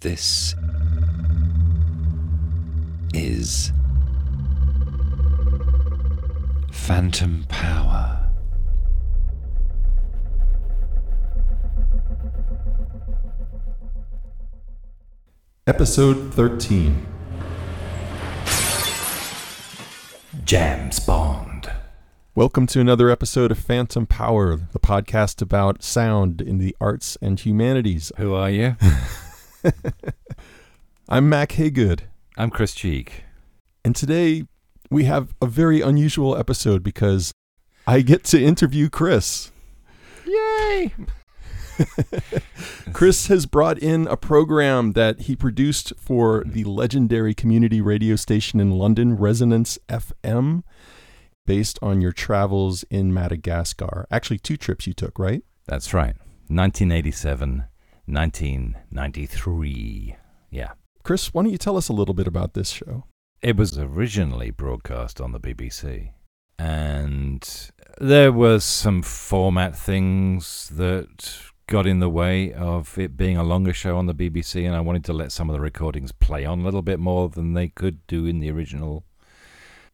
This 0.00 0.54
is 3.12 3.70
Phantom 6.72 7.44
Power. 7.50 8.30
Episode 15.66 16.32
13 16.32 17.06
James 20.44 20.98
Bond. 21.00 21.70
Welcome 22.34 22.66
to 22.68 22.80
another 22.80 23.10
episode 23.10 23.50
of 23.50 23.58
Phantom 23.58 24.06
Power, 24.06 24.56
the 24.56 24.80
podcast 24.80 25.42
about 25.42 25.82
sound 25.82 26.40
in 26.40 26.56
the 26.56 26.74
arts 26.80 27.18
and 27.20 27.38
humanities. 27.38 28.10
Who 28.16 28.32
are 28.32 28.48
you? 28.48 28.76
I'm 31.08 31.28
Mack 31.28 31.50
Hagood, 31.50 32.00
I'm 32.36 32.50
Chris 32.50 32.74
Cheek. 32.74 33.24
and 33.84 33.94
today 33.94 34.44
we 34.90 35.04
have 35.04 35.34
a 35.40 35.46
very 35.46 35.80
unusual 35.80 36.36
episode 36.36 36.82
because 36.82 37.32
I 37.86 38.00
get 38.00 38.24
to 38.24 38.42
interview 38.42 38.88
Chris. 38.88 39.52
Yay! 40.26 40.92
Chris 42.92 43.26
has 43.28 43.46
brought 43.46 43.78
in 43.78 44.06
a 44.06 44.16
program 44.16 44.92
that 44.92 45.22
he 45.22 45.36
produced 45.36 45.92
for 45.96 46.44
the 46.46 46.64
legendary 46.64 47.34
community 47.34 47.80
radio 47.80 48.16
station 48.16 48.60
in 48.60 48.72
London, 48.72 49.16
Resonance 49.16 49.78
FM, 49.88 50.62
based 51.46 51.78
on 51.80 52.00
your 52.00 52.12
travels 52.12 52.84
in 52.90 53.14
Madagascar. 53.14 54.06
Actually, 54.10 54.38
two 54.38 54.56
trips 54.56 54.86
you 54.86 54.92
took, 54.92 55.18
right? 55.18 55.42
That's 55.66 55.94
right. 55.94 56.16
1987, 56.48 57.64
1993. 58.12 60.16
Yeah. 60.50 60.72
Chris, 61.02 61.32
why 61.32 61.42
don't 61.42 61.52
you 61.52 61.58
tell 61.58 61.76
us 61.76 61.88
a 61.88 61.92
little 61.92 62.14
bit 62.14 62.26
about 62.26 62.54
this 62.54 62.70
show? 62.70 63.04
It 63.42 63.56
was 63.56 63.78
originally 63.78 64.50
broadcast 64.50 65.20
on 65.20 65.32
the 65.32 65.40
BBC. 65.40 66.10
And 66.58 67.70
there 67.98 68.32
was 68.32 68.64
some 68.64 69.02
format 69.02 69.76
things 69.76 70.70
that 70.74 71.40
got 71.66 71.86
in 71.86 72.00
the 72.00 72.10
way 72.10 72.52
of 72.52 72.98
it 72.98 73.16
being 73.16 73.38
a 73.38 73.44
longer 73.44 73.72
show 73.72 73.96
on 73.96 74.06
the 74.06 74.14
BBC, 74.14 74.66
and 74.66 74.76
I 74.76 74.80
wanted 74.80 75.04
to 75.04 75.14
let 75.14 75.32
some 75.32 75.48
of 75.48 75.54
the 75.54 75.60
recordings 75.60 76.12
play 76.12 76.44
on 76.44 76.60
a 76.60 76.64
little 76.64 76.82
bit 76.82 76.98
more 76.98 77.30
than 77.30 77.54
they 77.54 77.68
could 77.68 78.06
do 78.06 78.26
in 78.26 78.40
the 78.40 78.50
original. 78.50 79.04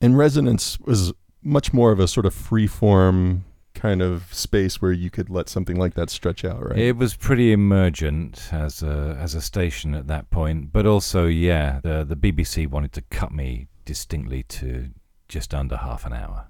And 0.01 0.19
Resonance 0.19 0.81
was 0.81 1.13
much 1.43 1.73
more 1.73 1.93
of 1.93 2.01
a 2.01 2.09
sort 2.09 2.27
of 2.27 2.35
free 2.35 2.67
form 2.67 3.45
kind 3.77 4.03
of 4.03 4.33
space 4.35 4.81
where 4.83 4.93
you 4.93 5.11
could 5.11 5.29
let 5.31 5.49
something 5.49 5.77
like 5.77 5.95
that 5.95 6.11
stretch 6.11 6.45
out, 6.45 6.61
right? 6.69 6.79
It 6.79 6.97
was 6.97 7.15
pretty 7.15 7.53
emergent 7.53 8.49
as 8.53 8.83
a 8.83 9.17
as 9.21 9.35
a 9.35 9.41
station 9.41 9.95
at 9.95 10.07
that 10.09 10.31
point, 10.31 10.73
but 10.73 10.85
also, 10.87 11.27
yeah, 11.27 11.81
the 11.83 12.05
the 12.05 12.17
BBC 12.17 12.67
wanted 12.69 12.93
to 12.95 13.03
cut 13.19 13.33
me 13.33 13.69
distinctly 13.85 14.43
to 14.59 14.91
just 15.29 15.55
under 15.55 15.77
half 15.77 16.05
an 16.07 16.13
hour. 16.13 16.49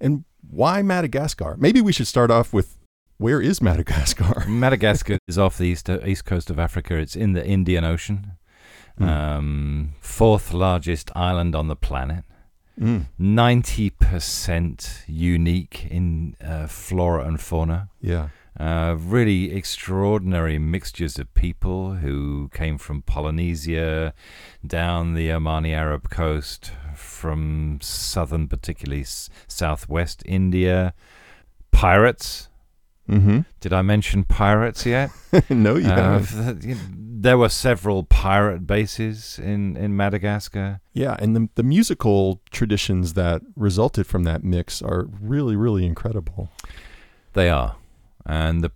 and 0.00 0.24
why 0.50 0.82
Madagascar? 0.82 1.56
Maybe 1.58 1.80
we 1.80 1.92
should 1.92 2.08
start 2.08 2.30
off 2.30 2.52
with 2.52 2.78
where 3.18 3.40
is 3.40 3.60
Madagascar? 3.62 4.44
Madagascar 4.48 5.18
is 5.28 5.38
off 5.38 5.56
the 5.58 5.64
east 5.72 5.88
east 5.88 6.24
coast 6.24 6.50
of 6.50 6.58
Africa. 6.58 6.96
It's 6.96 7.14
in 7.16 7.32
the 7.34 7.44
Indian 7.46 7.84
Ocean, 7.84 8.32
Mm. 9.00 9.08
um, 9.08 9.94
fourth 10.00 10.52
largest 10.52 11.10
island 11.16 11.54
on 11.54 11.68
the 11.68 11.76
planet. 11.76 12.24
Mm, 12.82 13.04
Ninety 13.18 13.90
percent 13.90 15.04
unique 15.06 15.86
in 15.90 16.34
uh, 16.44 16.66
flora 16.66 17.24
and 17.26 17.40
fauna. 17.40 17.88
yeah. 18.00 18.28
Uh, 18.60 18.94
really 18.98 19.50
extraordinary 19.56 20.58
mixtures 20.58 21.18
of 21.18 21.32
people 21.32 21.94
who 21.94 22.50
came 22.52 22.76
from 22.76 23.00
Polynesia, 23.00 24.12
down 24.66 25.14
the 25.14 25.28
Omani 25.30 25.72
Arab 25.72 26.10
coast, 26.10 26.70
from 26.94 27.78
southern, 27.80 28.46
particularly 28.48 29.00
s- 29.02 29.30
southwest 29.48 30.22
India. 30.26 30.92
Pirates. 31.70 32.48
Mm-hmm. 33.10 33.40
Did 33.60 33.72
I 33.72 33.82
mention 33.82 34.24
pirates 34.24 34.86
yet? 34.86 35.10
no, 35.50 35.76
you 35.76 35.88
Uh, 35.90 36.18
haven't. 36.20 36.62
th- 36.62 36.76
there 37.24 37.36
were 37.38 37.48
several 37.48 38.04
pirate 38.04 38.66
bases 38.66 39.38
in, 39.38 39.76
in 39.76 39.96
Madagascar. 39.96 40.80
Yeah, 40.92 41.16
and 41.20 41.36
the 41.36 41.48
the 41.54 41.62
musical 41.62 42.40
traditions 42.50 43.14
that 43.14 43.42
resulted 43.56 44.06
from 44.06 44.24
that 44.24 44.42
mix 44.44 44.82
are 44.82 45.06
really, 45.20 45.56
really 45.56 45.84
incredible. 45.86 46.50
They 47.34 47.48
are. 47.48 47.76
And 48.26 48.62
the 48.62 48.70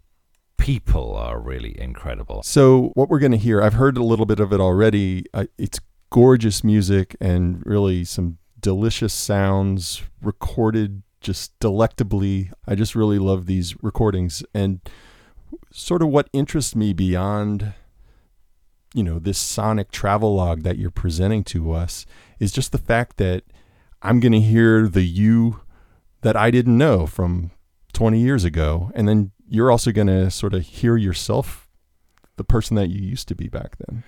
people 0.58 1.14
are 1.16 1.38
really 1.40 1.78
incredible. 1.80 2.42
So, 2.42 2.90
what 2.94 3.08
we're 3.08 3.18
going 3.20 3.32
to 3.32 3.38
hear, 3.38 3.62
I've 3.62 3.74
heard 3.74 3.96
a 3.96 4.02
little 4.04 4.26
bit 4.26 4.40
of 4.40 4.52
it 4.52 4.60
already. 4.60 5.24
Uh, 5.34 5.46
it's 5.58 5.78
gorgeous 6.10 6.62
music 6.64 7.16
and 7.20 7.62
really 7.66 8.04
some 8.04 8.38
delicious 8.60 9.12
sounds 9.14 10.02
recorded 10.22 11.02
just 11.26 11.58
delectably. 11.58 12.52
I 12.68 12.76
just 12.76 12.94
really 12.94 13.18
love 13.18 13.46
these 13.46 13.74
recordings. 13.82 14.44
And 14.54 14.80
sort 15.72 16.02
of 16.02 16.08
what 16.08 16.30
interests 16.32 16.76
me 16.76 16.92
beyond, 16.92 17.74
you 18.94 19.02
know, 19.02 19.18
this 19.18 19.36
sonic 19.36 19.90
travelogue 19.90 20.62
that 20.62 20.78
you're 20.78 20.90
presenting 20.92 21.42
to 21.44 21.72
us 21.72 22.06
is 22.38 22.52
just 22.52 22.70
the 22.70 22.78
fact 22.78 23.16
that 23.16 23.42
I'm 24.02 24.20
going 24.20 24.32
to 24.32 24.40
hear 24.40 24.86
the 24.86 25.02
you 25.02 25.62
that 26.22 26.36
I 26.36 26.52
didn't 26.52 26.78
know 26.78 27.06
from 27.06 27.50
20 27.92 28.20
years 28.20 28.44
ago. 28.44 28.92
And 28.94 29.08
then 29.08 29.32
you're 29.48 29.72
also 29.72 29.90
going 29.90 30.06
to 30.06 30.30
sort 30.30 30.54
of 30.54 30.62
hear 30.62 30.96
yourself, 30.96 31.68
the 32.36 32.44
person 32.44 32.76
that 32.76 32.88
you 32.90 33.00
used 33.00 33.26
to 33.28 33.34
be 33.34 33.48
back 33.48 33.78
then. 33.84 34.04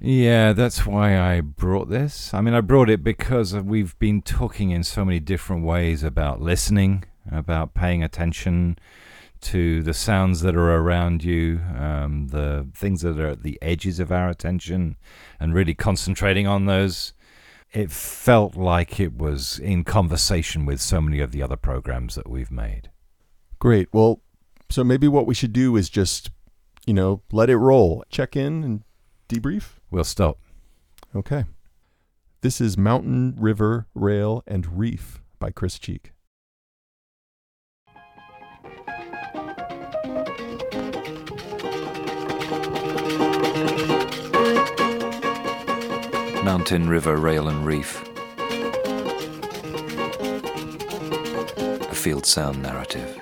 Yeah, 0.00 0.52
that's 0.52 0.86
why 0.86 1.18
I 1.18 1.40
brought 1.40 1.88
this. 1.88 2.32
I 2.32 2.40
mean, 2.40 2.54
I 2.54 2.60
brought 2.60 2.88
it 2.88 3.02
because 3.02 3.54
we've 3.54 3.98
been 3.98 4.22
talking 4.22 4.70
in 4.70 4.84
so 4.84 5.04
many 5.04 5.18
different 5.18 5.64
ways 5.64 6.04
about 6.04 6.40
listening, 6.40 7.04
about 7.30 7.74
paying 7.74 8.04
attention 8.04 8.78
to 9.40 9.82
the 9.82 9.94
sounds 9.94 10.40
that 10.42 10.54
are 10.54 10.76
around 10.76 11.24
you, 11.24 11.60
um, 11.76 12.28
the 12.28 12.68
things 12.74 13.02
that 13.02 13.18
are 13.18 13.28
at 13.28 13.42
the 13.42 13.58
edges 13.60 13.98
of 13.98 14.12
our 14.12 14.28
attention, 14.28 14.96
and 15.40 15.52
really 15.52 15.74
concentrating 15.74 16.46
on 16.46 16.66
those. 16.66 17.12
It 17.72 17.90
felt 17.90 18.56
like 18.56 18.98
it 18.98 19.18
was 19.18 19.58
in 19.58 19.84
conversation 19.84 20.64
with 20.64 20.80
so 20.80 21.00
many 21.00 21.20
of 21.20 21.32
the 21.32 21.42
other 21.42 21.56
programs 21.56 22.14
that 22.14 22.30
we've 22.30 22.50
made. 22.50 22.90
Great. 23.58 23.88
Well, 23.92 24.22
so 24.70 24.84
maybe 24.84 25.08
what 25.08 25.26
we 25.26 25.34
should 25.34 25.52
do 25.52 25.76
is 25.76 25.90
just, 25.90 26.30
you 26.86 26.94
know, 26.94 27.22
let 27.32 27.50
it 27.50 27.56
roll, 27.56 28.04
check 28.10 28.36
in 28.36 28.64
and 28.64 28.82
debrief. 29.28 29.78
We'll 29.90 30.04
stop. 30.04 30.38
Okay. 31.14 31.44
This 32.40 32.60
is 32.60 32.78
Mountain, 32.78 33.36
River, 33.38 33.86
Rail, 33.94 34.42
and 34.46 34.78
Reef 34.78 35.20
by 35.38 35.50
Chris 35.50 35.78
Cheek. 35.78 36.12
Mountain, 46.44 46.88
river, 46.88 47.16
rail, 47.16 47.48
and 47.48 47.66
reef. 47.66 48.02
A 51.58 51.94
field 51.94 52.24
sound 52.24 52.62
narrative. 52.62 53.18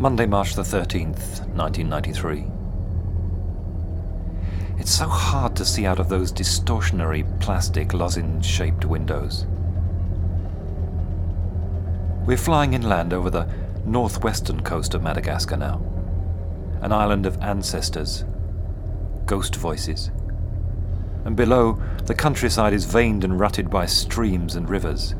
Monday, 0.00 0.26
March 0.26 0.54
the 0.54 0.62
13th, 0.62 1.44
1993. 1.56 2.46
It's 4.78 4.92
so 4.92 5.08
hard 5.08 5.56
to 5.56 5.64
see 5.64 5.86
out 5.86 5.98
of 5.98 6.08
those 6.08 6.32
distortionary 6.32 7.24
plastic 7.40 7.92
lozenge 7.92 8.46
shaped 8.46 8.84
windows. 8.84 9.44
We're 12.24 12.36
flying 12.36 12.74
inland 12.74 13.12
over 13.12 13.28
the 13.28 13.48
northwestern 13.84 14.62
coast 14.62 14.94
of 14.94 15.02
Madagascar 15.02 15.56
now. 15.56 15.82
An 16.80 16.92
island 16.92 17.26
of 17.26 17.42
ancestors, 17.42 18.24
ghost 19.26 19.56
voices. 19.56 20.12
And 21.24 21.34
below, 21.34 21.82
the 22.04 22.14
countryside 22.14 22.72
is 22.72 22.84
veined 22.84 23.24
and 23.24 23.40
rutted 23.40 23.68
by 23.68 23.86
streams 23.86 24.54
and 24.54 24.70
rivers. 24.70 25.16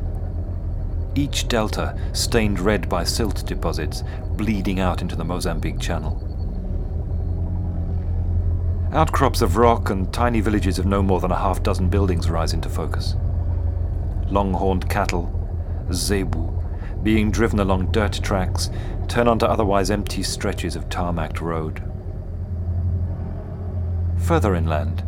Each 1.15 1.49
delta 1.49 1.99
stained 2.13 2.61
red 2.61 2.87
by 2.87 3.03
silt 3.03 3.45
deposits 3.45 4.03
bleeding 4.39 4.79
out 4.79 5.01
into 5.01 5.17
the 5.17 5.25
Mozambique 5.25 5.81
Channel. 5.81 6.15
Outcrops 8.93 9.41
of 9.41 9.57
rock 9.57 9.89
and 9.89 10.13
tiny 10.13 10.39
villages 10.39 10.79
of 10.79 10.85
no 10.85 11.03
more 11.03 11.19
than 11.19 11.31
a 11.31 11.37
half 11.37 11.61
dozen 11.61 11.89
buildings 11.89 12.29
rise 12.29 12.53
into 12.53 12.69
focus. 12.69 13.17
long 14.29 14.53
horned 14.53 14.89
cattle, 14.89 15.27
zebu, 15.91 16.63
being 17.03 17.29
driven 17.31 17.59
along 17.59 17.91
dirt 17.91 18.13
tracks, 18.23 18.69
turn 19.09 19.27
onto 19.27 19.45
otherwise 19.45 19.91
empty 19.91 20.23
stretches 20.23 20.77
of 20.77 20.87
tarmacked 20.87 21.41
road. 21.41 21.83
Further 24.19 24.55
inland, 24.55 25.03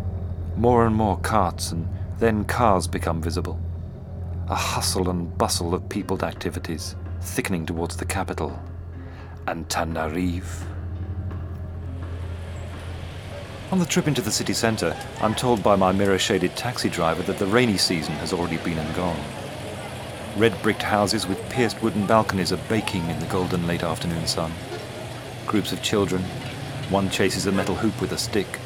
more 0.57 0.86
and 0.86 0.94
more 0.94 1.18
carts 1.19 1.72
and 1.72 1.88
then 2.18 2.44
cars 2.44 2.86
become 2.86 3.22
visible. 3.22 3.57
A 4.50 4.56
hustle 4.56 5.10
and 5.10 5.38
bustle 5.38 5.74
of 5.74 5.88
peopled 5.88 6.22
activities, 6.22 6.98
thickening 7.22 7.66
towards 7.66 7.95
the 7.95 8.06
capital, 8.06 8.60
Antananarivo. 9.47 10.67
On 13.71 13.79
the 13.79 13.85
trip 13.85 14.07
into 14.07 14.21
the 14.21 14.31
city 14.31 14.53
centre, 14.53 14.95
I'm 15.19 15.33
told 15.33 15.63
by 15.63 15.75
my 15.75 15.91
mirror 15.91 16.19
shaded 16.19 16.55
taxi 16.55 16.89
driver 16.89 17.23
that 17.23 17.39
the 17.39 17.47
rainy 17.47 17.77
season 17.77 18.13
has 18.15 18.33
already 18.33 18.57
been 18.57 18.77
and 18.77 18.95
gone. 18.95 19.19
Red 20.38 20.61
bricked 20.61 20.83
houses 20.83 21.25
with 21.25 21.49
pierced 21.49 21.81
wooden 21.81 22.05
balconies 22.05 22.53
are 22.53 22.69
baking 22.69 23.09
in 23.09 23.19
the 23.19 23.25
golden 23.27 23.65
late 23.65 23.83
afternoon 23.83 24.27
sun. 24.27 24.51
Groups 25.47 25.71
of 25.71 25.81
children, 25.81 26.21
one 26.89 27.09
chases 27.09 27.47
a 27.47 27.51
metal 27.51 27.75
hoop 27.75 27.99
with 27.99 28.11
a 28.11 28.17
stick, 28.17 28.59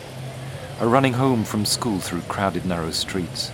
are 0.81 0.89
running 0.89 1.13
home 1.13 1.45
from 1.45 1.63
school 1.63 2.00
through 2.00 2.22
crowded 2.22 2.66
narrow 2.66 2.92
streets. 2.92 3.51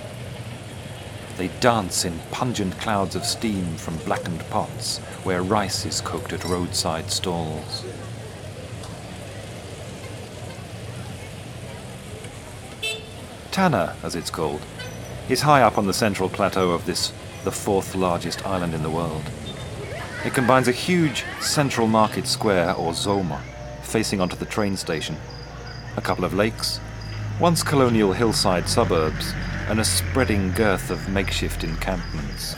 They 1.42 1.48
dance 1.60 2.06
in 2.06 2.20
pungent 2.30 2.78
clouds 2.78 3.16
of 3.16 3.26
steam 3.26 3.76
from 3.76 3.98
blackened 4.06 4.48
pots 4.52 5.00
where 5.24 5.42
rice 5.42 5.88
is 5.88 6.00
cooked 6.00 6.34
at 6.34 6.46
roadside 6.46 7.10
stalls. 7.10 7.84
Tana, 13.50 13.96
as 14.04 14.16
it's 14.16 14.30
called, 14.30 14.62
is 15.30 15.42
high 15.42 15.64
up 15.64 15.80
on 15.80 15.88
the 15.88 15.96
central 15.96 16.30
plateau 16.30 16.70
of 16.70 16.86
this, 16.86 17.12
the 17.44 17.52
fourth 17.52 17.96
largest 17.96 18.46
island 18.46 18.76
in 18.76 18.84
the 18.84 18.92
world. 18.92 19.24
It 20.24 20.36
combines 20.36 20.68
a 20.68 20.72
huge 20.72 21.26
central 21.40 21.88
market 21.88 22.28
square, 22.28 22.76
or 22.76 22.92
Zoma, 22.92 23.42
facing 23.82 24.22
onto 24.22 24.36
the 24.36 24.46
train 24.46 24.78
station, 24.78 25.18
a 25.98 26.02
couple 26.02 26.24
of 26.24 26.36
lakes, 26.36 26.80
once 27.40 27.64
colonial 27.64 28.14
hillside 28.14 28.70
suburbs, 28.70 29.34
and 29.70 29.80
a 29.80 29.84
spreading 29.84 30.52
girth 30.54 30.90
of 30.92 31.08
makeshift 31.10 31.64
encampments. 31.64 32.56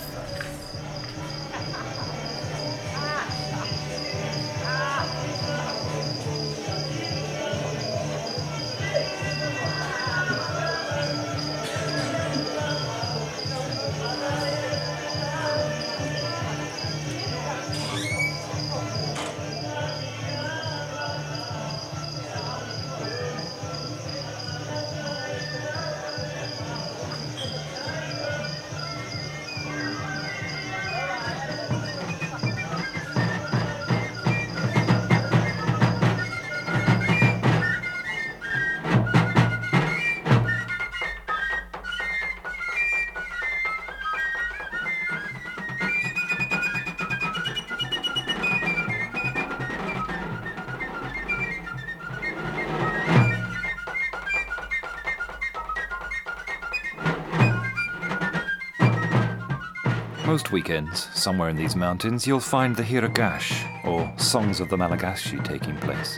Most 60.34 60.52
weekends, 60.52 61.10
somewhere 61.14 61.50
in 61.50 61.56
these 61.56 61.76
mountains, 61.76 62.26
you'll 62.26 62.40
find 62.40 62.76
the 62.76 62.82
Hiragasy, 62.82 63.86
or 63.86 64.12
Songs 64.18 64.60
of 64.60 64.68
the 64.68 64.76
Malagasy, 64.76 65.38
taking 65.44 65.78
place. 65.78 66.18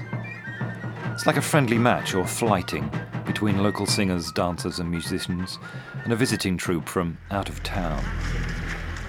It's 1.11 1.25
like 1.25 1.35
a 1.35 1.41
friendly 1.41 1.77
match 1.77 2.15
or 2.15 2.25
flighting 2.25 2.89
between 3.25 3.61
local 3.61 3.85
singers, 3.85 4.31
dancers, 4.31 4.79
and 4.79 4.89
musicians, 4.89 5.59
and 6.05 6.13
a 6.13 6.15
visiting 6.15 6.55
troupe 6.55 6.87
from 6.87 7.17
out 7.29 7.49
of 7.49 7.61
town. 7.63 8.01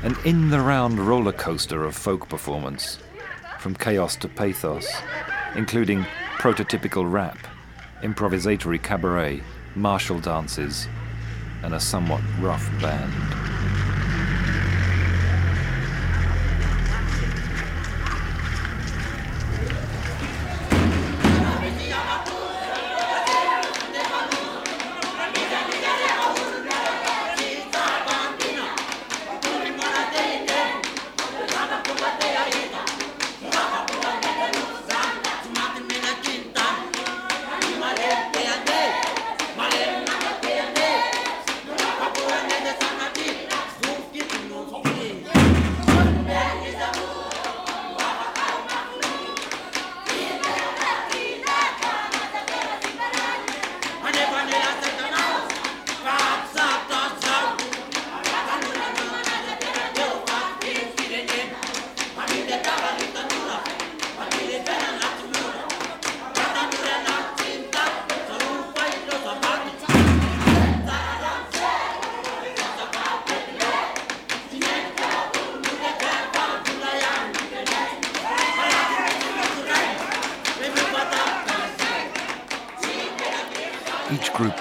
An 0.02 0.16
in 0.24 0.50
the 0.50 0.58
round 0.58 0.98
roller 0.98 1.30
coaster 1.30 1.84
of 1.84 1.94
folk 1.94 2.28
performance, 2.28 2.98
from 3.60 3.76
chaos 3.76 4.16
to 4.16 4.28
pathos, 4.28 4.88
including 5.54 6.02
prototypical 6.38 7.08
rap, 7.08 7.38
improvisatory 8.02 8.82
cabaret, 8.82 9.40
martial 9.76 10.18
dances, 10.18 10.88
and 11.62 11.74
a 11.74 11.78
somewhat 11.78 12.22
rough 12.40 12.68
band. 12.82 13.35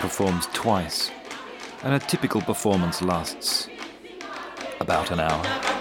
Performs 0.06 0.46
twice, 0.54 1.10
and 1.82 1.96
a 1.96 2.00
typical 2.00 2.40
performance 2.40 3.02
lasts 3.02 3.68
about 4.80 5.10
an 5.10 5.20
hour. 5.20 5.75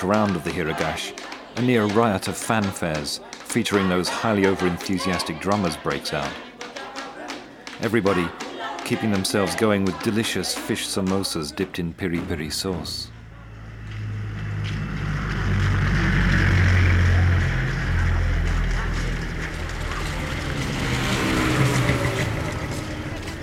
Each 0.00 0.04
round 0.04 0.34
of 0.34 0.44
the 0.44 0.50
Hiragasy, 0.50 1.12
a 1.56 1.60
near 1.60 1.84
riot 1.84 2.26
of 2.26 2.34
fanfares 2.34 3.20
featuring 3.34 3.90
those 3.90 4.08
highly 4.08 4.46
over-enthusiastic 4.46 5.40
drummers 5.40 5.76
breaks 5.76 6.14
out. 6.14 6.32
Everybody 7.82 8.26
keeping 8.86 9.10
themselves 9.10 9.54
going 9.56 9.84
with 9.84 10.02
delicious 10.02 10.56
fish 10.56 10.86
samosas 10.86 11.54
dipped 11.54 11.78
in 11.78 11.92
piri 11.92 12.18
piri 12.20 12.48
sauce. 12.48 13.10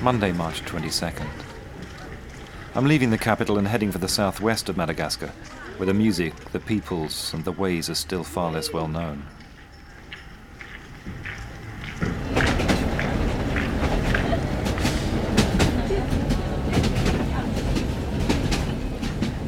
Monday, 0.01 0.31
March 0.31 0.63
22nd. 0.63 1.27
I'm 2.73 2.85
leaving 2.85 3.11
the 3.11 3.17
capital 3.19 3.59
and 3.59 3.67
heading 3.67 3.91
for 3.91 3.99
the 3.99 4.07
southwest 4.07 4.69
of 4.69 4.77
Madagascar, 4.77 5.31
where 5.77 5.85
the 5.85 5.93
music, 5.93 6.33
the 6.51 6.59
peoples, 6.59 7.33
and 7.33 7.45
the 7.45 7.51
ways 7.51 7.89
are 7.89 7.95
still 7.95 8.23
far 8.23 8.51
less 8.51 8.73
well 8.73 8.87
known. 8.87 9.23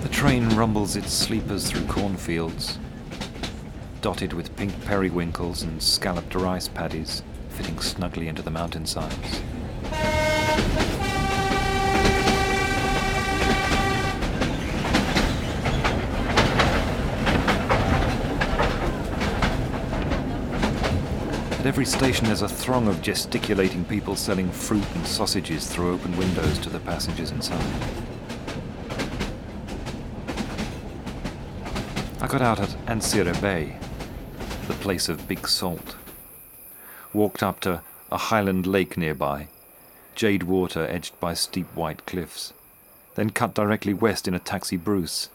The 0.01 0.09
train 0.09 0.49
rumbles 0.49 0.95
its 0.95 1.11
sleepers 1.11 1.69
through 1.69 1.85
cornfields, 1.85 2.77
dotted 4.01 4.33
with 4.33 4.55
pink 4.55 4.85
periwinkles 4.85 5.63
and 5.63 5.81
scalloped 5.81 6.35
rice 6.35 6.67
paddies 6.67 7.23
fitting 7.49 7.79
snugly 7.79 8.27
into 8.27 8.41
the 8.41 8.51
mountainsides. 8.51 9.41
Every 21.69 21.85
station, 21.85 22.25
there's 22.25 22.41
a 22.41 22.49
throng 22.49 22.87
of 22.87 22.99
gesticulating 22.99 23.85
people 23.85 24.15
selling 24.15 24.49
fruit 24.49 24.83
and 24.95 25.05
sausages 25.05 25.67
through 25.67 25.93
open 25.93 26.17
windows 26.17 26.57
to 26.57 26.69
the 26.71 26.79
passengers 26.79 27.29
inside. 27.29 27.63
I 32.19 32.25
got 32.25 32.41
out 32.41 32.59
at 32.59 32.69
Antsirabe, 32.87 33.79
the 34.67 34.73
place 34.81 35.09
of 35.09 35.27
big 35.27 35.47
salt. 35.47 35.95
Walked 37.13 37.43
up 37.43 37.59
to 37.59 37.83
a 38.11 38.17
highland 38.17 38.65
lake 38.65 38.97
nearby, 38.97 39.47
jade 40.15 40.41
water 40.41 40.87
edged 40.87 41.19
by 41.19 41.35
steep 41.35 41.67
white 41.75 42.03
cliffs. 42.07 42.51
Then 43.13 43.29
cut 43.29 43.53
directly 43.53 43.93
west 43.93 44.27
in 44.27 44.33
a 44.33 44.39
taxi 44.39 44.75
brousse. 44.75 45.29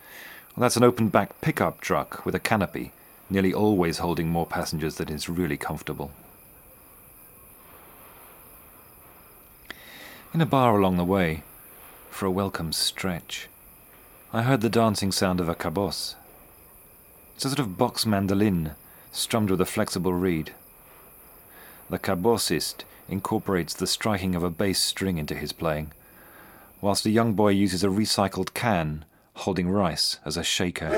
Well, 0.56 0.62
that's 0.62 0.76
an 0.76 0.82
open 0.82 1.10
back 1.10 1.40
pickup 1.40 1.80
truck 1.80 2.26
with 2.26 2.34
a 2.34 2.40
canopy 2.40 2.90
nearly 3.30 3.54
always 3.54 3.98
holding 3.98 4.28
more 4.28 4.46
passengers 4.46 4.96
than 4.96 5.08
is 5.08 5.28
really 5.28 5.56
comfortable. 5.56 6.10
In 10.34 10.40
a 10.40 10.46
bar 10.46 10.76
along 10.76 10.96
the 10.96 11.04
way, 11.04 11.44
for 12.10 12.26
a 12.26 12.30
welcome 12.30 12.72
stretch, 12.72 13.46
I 14.32 14.42
heard 14.42 14.62
the 14.62 14.68
dancing 14.68 15.12
sound 15.12 15.38
of 15.38 15.48
a 15.48 15.54
kabosy. 15.54 16.16
It's 17.36 17.44
a 17.44 17.50
sort 17.50 17.60
of 17.60 17.78
box 17.78 18.04
mandolin 18.04 18.72
strummed 19.12 19.48
with 19.48 19.60
a 19.60 19.64
flexible 19.64 20.12
reed. 20.12 20.52
The 21.88 22.00
cabossist 22.00 22.82
incorporates 23.08 23.74
the 23.74 23.86
striking 23.86 24.34
of 24.34 24.42
a 24.42 24.50
bass 24.50 24.80
string 24.80 25.18
into 25.18 25.36
his 25.36 25.52
playing, 25.52 25.92
whilst 26.80 27.06
a 27.06 27.10
young 27.10 27.34
boy 27.34 27.50
uses 27.50 27.84
a 27.84 27.88
recycled 27.88 28.54
can 28.54 29.04
holding 29.34 29.70
rice 29.70 30.18
as 30.24 30.36
a 30.36 30.42
shaker. 30.42 30.90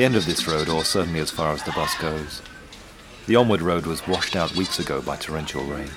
The 0.00 0.06
end 0.06 0.16
of 0.16 0.24
this 0.24 0.48
road, 0.48 0.70
or 0.70 0.82
certainly 0.82 1.20
as 1.20 1.30
far 1.30 1.52
as 1.52 1.62
the 1.62 1.72
bus 1.72 1.94
goes. 1.98 2.40
The 3.26 3.36
onward 3.36 3.60
road 3.60 3.84
was 3.84 4.08
washed 4.08 4.34
out 4.34 4.56
weeks 4.56 4.78
ago 4.78 5.02
by 5.02 5.16
torrential 5.16 5.62
rain. 5.62 5.90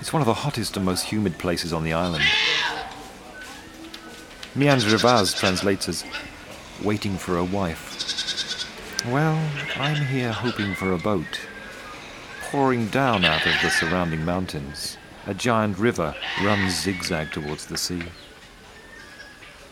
It's 0.00 0.10
one 0.10 0.22
of 0.22 0.26
the 0.26 0.32
hottest 0.32 0.74
and 0.78 0.86
most 0.86 1.02
humid 1.02 1.36
places 1.36 1.74
on 1.74 1.84
the 1.84 1.92
island. 1.92 2.24
Miandrivazo 4.54 5.38
translates 5.38 5.86
as 5.86 6.02
waiting 6.82 7.18
for 7.18 7.36
a 7.36 7.44
wife. 7.44 8.64
Well, 9.04 9.38
I'm 9.76 10.06
here 10.06 10.32
hoping 10.32 10.74
for 10.74 10.94
a 10.94 10.98
boat. 10.98 11.40
Pouring 12.50 12.86
down 12.86 13.26
out 13.26 13.46
of 13.46 13.52
the 13.60 13.68
surrounding 13.68 14.24
mountains, 14.24 14.96
a 15.26 15.34
giant 15.34 15.76
river 15.76 16.14
runs 16.42 16.80
zigzag 16.80 17.32
towards 17.32 17.66
the 17.66 17.76
sea. 17.76 18.04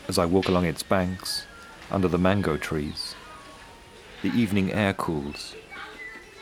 As 0.07 0.19
I 0.19 0.27
walk 0.27 0.49
along 0.49 0.67
its 0.67 0.83
banks, 0.83 1.40
under 1.91 2.09
the 2.09 2.19
mango 2.19 2.57
trees, 2.57 3.15
the 4.23 4.31
evening 4.31 4.73
air 4.73 4.93
cools, 4.93 5.55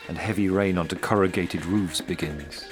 and 0.07 0.17
heavy 0.17 0.49
rain 0.49 0.77
onto 0.77 0.95
corrugated 0.95 1.65
roofs 1.65 2.01
begins. 2.01 2.65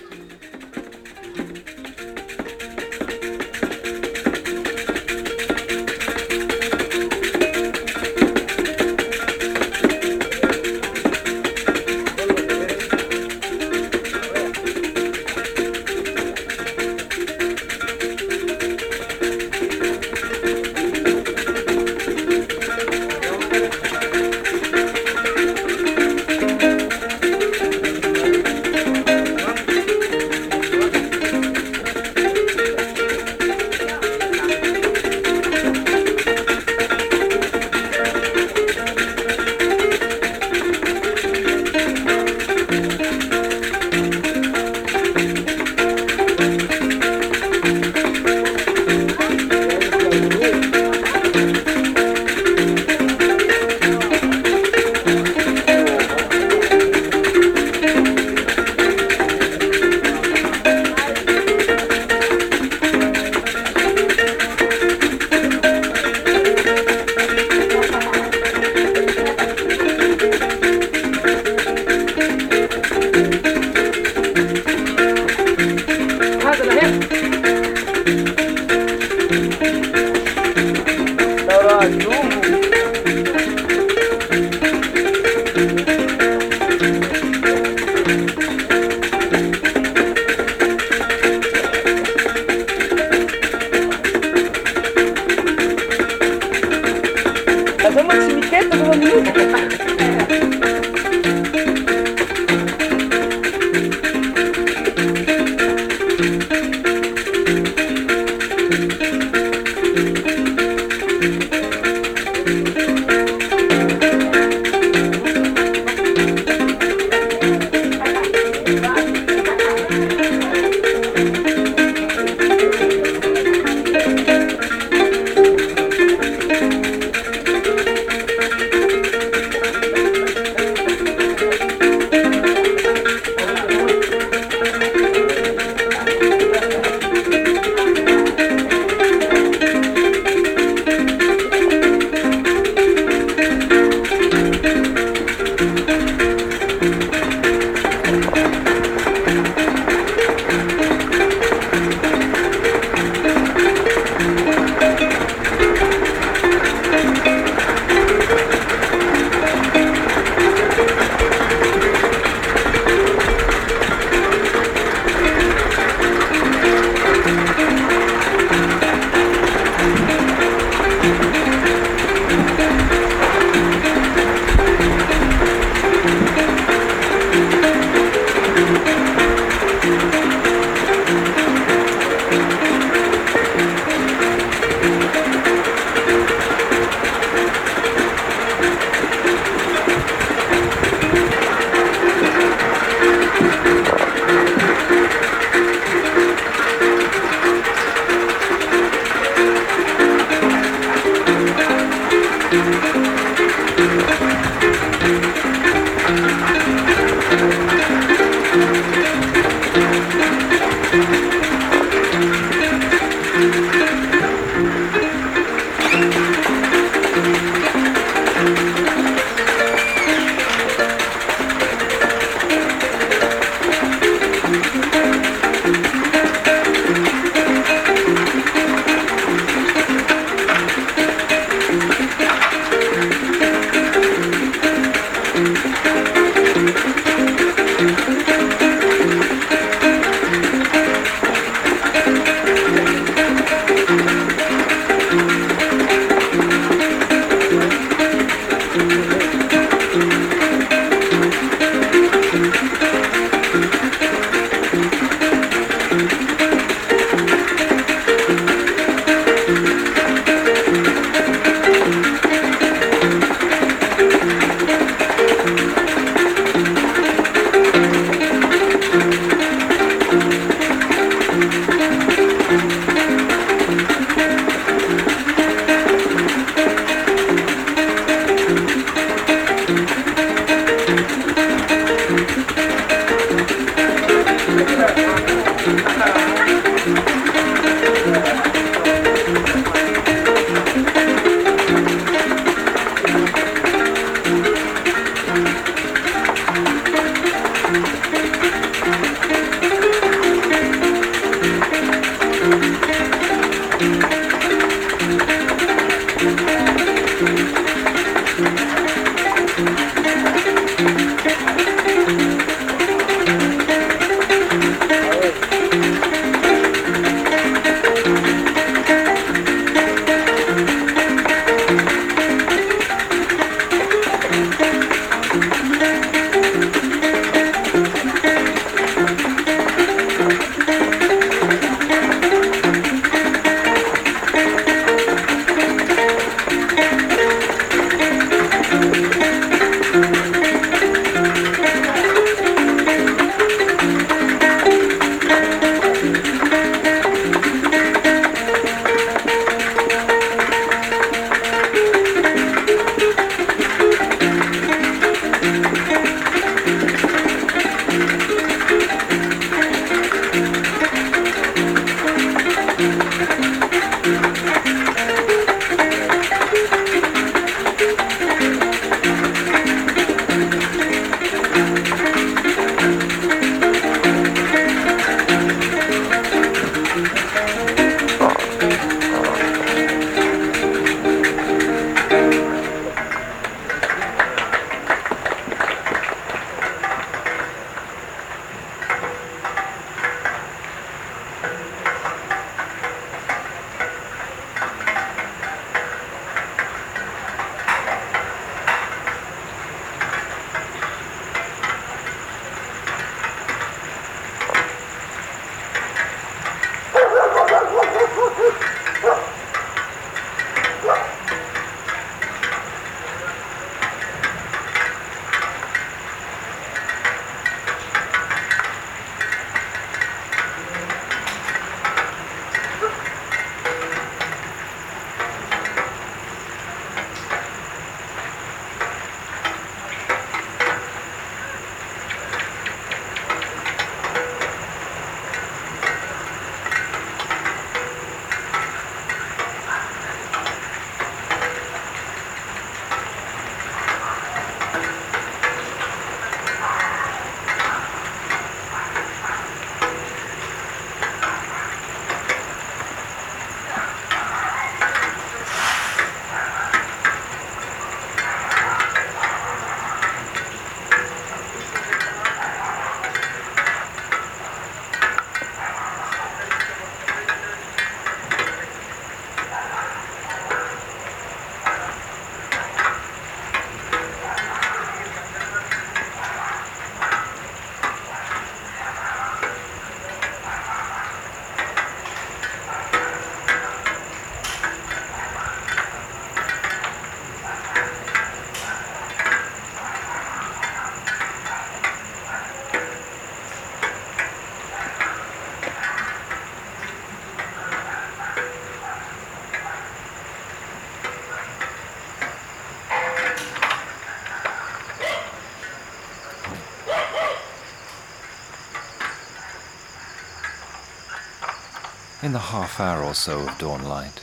In 512.27 512.33
the 512.33 512.39
half 512.39 512.81
hour 512.81 513.05
or 513.05 513.13
so 513.13 513.47
of 513.47 513.57
dawn 513.57 513.83
light, 513.83 514.21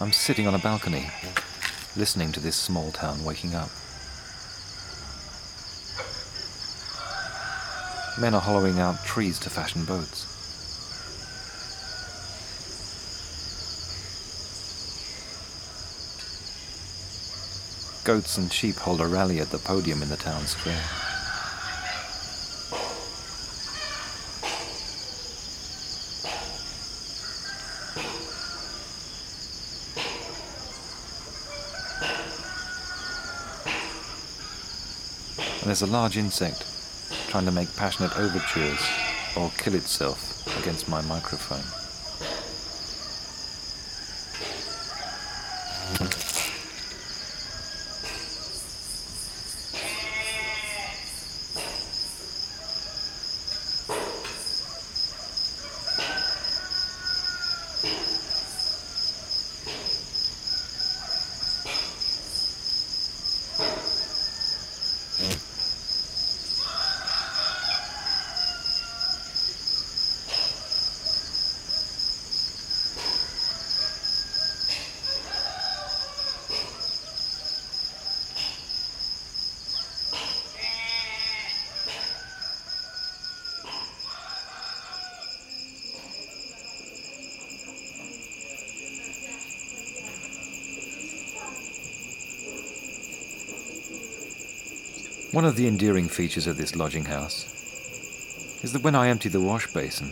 I'm 0.00 0.12
sitting 0.12 0.46
on 0.46 0.54
a 0.54 0.58
balcony, 0.58 1.10
listening 1.94 2.32
to 2.32 2.40
this 2.40 2.56
small 2.56 2.90
town 2.90 3.22
waking 3.22 3.54
up. 3.54 3.68
Men 8.18 8.32
are 8.32 8.40
hollowing 8.40 8.78
out 8.78 9.04
trees 9.04 9.38
to 9.40 9.50
fashion 9.50 9.84
boats. 9.84 10.24
Goats 18.04 18.38
and 18.38 18.50
sheep 18.50 18.76
hold 18.76 19.02
a 19.02 19.06
rally 19.06 19.38
at 19.38 19.50
the 19.50 19.58
podium 19.58 20.00
in 20.00 20.08
the 20.08 20.16
town 20.16 20.46
square. 20.46 21.05
There's 35.66 35.82
a 35.82 35.86
large 35.86 36.16
insect 36.16 36.64
trying 37.28 37.44
to 37.44 37.50
make 37.50 37.74
passionate 37.76 38.16
overtures 38.18 38.78
or 39.36 39.50
kill 39.58 39.74
itself 39.74 40.46
against 40.62 40.88
my 40.88 41.00
microphone. 41.02 41.85
One 95.46 95.52
of 95.52 95.58
the 95.58 95.68
endearing 95.68 96.08
features 96.08 96.48
of 96.48 96.56
this 96.56 96.74
lodging 96.74 97.04
house 97.04 97.44
is 98.64 98.72
that 98.72 98.82
when 98.82 98.96
I 98.96 99.10
empty 99.10 99.28
the 99.28 99.40
wash 99.40 99.68
basin, 99.68 100.10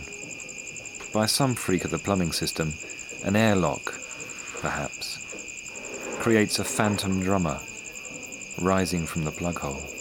by 1.13 1.25
some 1.25 1.55
freak 1.55 1.83
of 1.83 1.91
the 1.91 1.97
plumbing 1.97 2.31
system, 2.31 2.71
an 3.25 3.35
airlock, 3.35 3.99
perhaps, 4.61 5.17
creates 6.21 6.57
a 6.57 6.63
phantom 6.63 7.21
drummer 7.21 7.59
rising 8.61 9.05
from 9.05 9.25
the 9.25 9.31
plug 9.31 9.59
hole. 9.59 9.94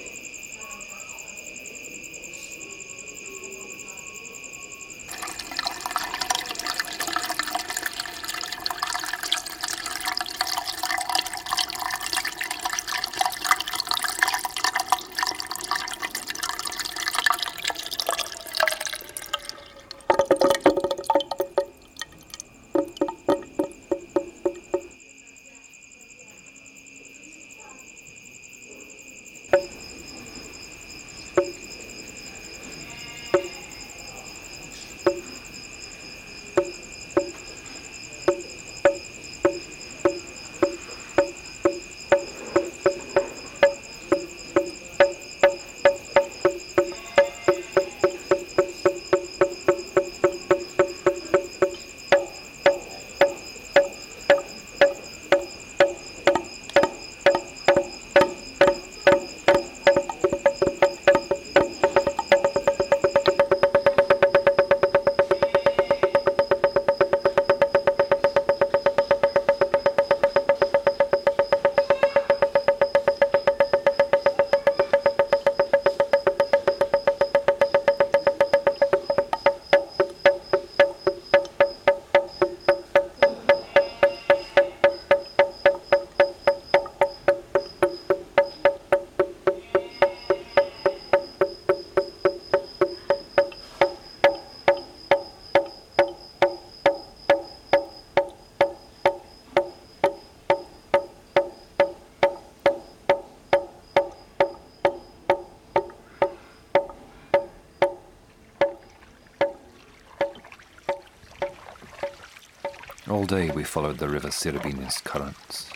Day 113.34 113.50
we 113.50 113.64
followed 113.64 113.98
the 113.98 114.08
river 114.08 114.28
Tsiribihina's 114.28 115.00
currents 115.00 115.68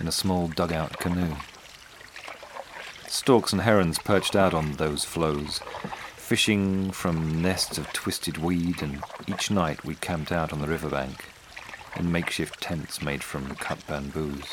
in 0.00 0.06
a 0.06 0.12
small 0.12 0.48
dugout 0.48 0.98
canoe. 0.98 1.36
Storks 3.08 3.54
and 3.54 3.62
herons 3.62 3.98
perched 3.98 4.36
out 4.36 4.52
on 4.52 4.72
those 4.72 5.02
floes, 5.02 5.62
fishing 6.14 6.90
from 6.90 7.40
nests 7.40 7.78
of 7.78 7.90
twisted 7.94 8.36
weed, 8.36 8.82
and 8.82 9.02
each 9.26 9.50
night 9.50 9.82
we 9.86 9.94
camped 9.94 10.30
out 10.30 10.52
on 10.52 10.60
the 10.60 10.68
riverbank 10.68 11.24
in 11.96 12.12
makeshift 12.12 12.60
tents 12.60 13.00
made 13.00 13.24
from 13.24 13.54
cut 13.54 13.78
bamboos. 13.86 14.44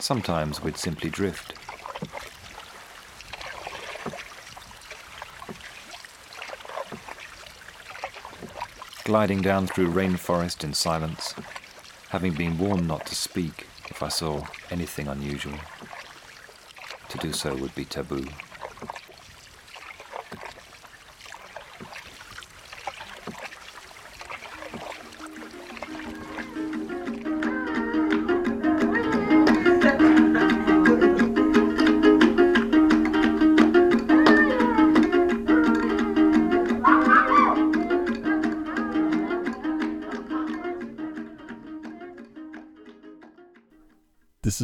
Sometimes 0.00 0.60
we'd 0.60 0.76
simply 0.76 1.08
drift. 1.08 1.54
Gliding 9.10 9.42
down 9.42 9.66
through 9.66 9.90
rainforest 9.90 10.62
in 10.62 10.72
silence, 10.72 11.34
having 12.10 12.32
been 12.32 12.56
warned 12.56 12.86
not 12.86 13.04
to 13.04 13.12
speak 13.12 13.66
if 13.88 14.04
I 14.04 14.08
saw 14.08 14.46
anything 14.70 15.08
unusual. 15.08 15.58
To 17.08 17.18
do 17.18 17.32
so 17.32 17.56
would 17.56 17.74
be 17.74 17.84
taboo. 17.84 18.24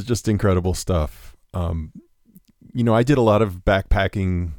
Just 0.06 0.28
incredible 0.28 0.74
stuff. 0.74 1.36
Um, 1.52 1.92
you 2.72 2.84
know, 2.84 2.94
I 2.94 3.02
did 3.02 3.18
a 3.18 3.22
lot 3.22 3.42
of 3.42 3.64
backpacking 3.64 4.52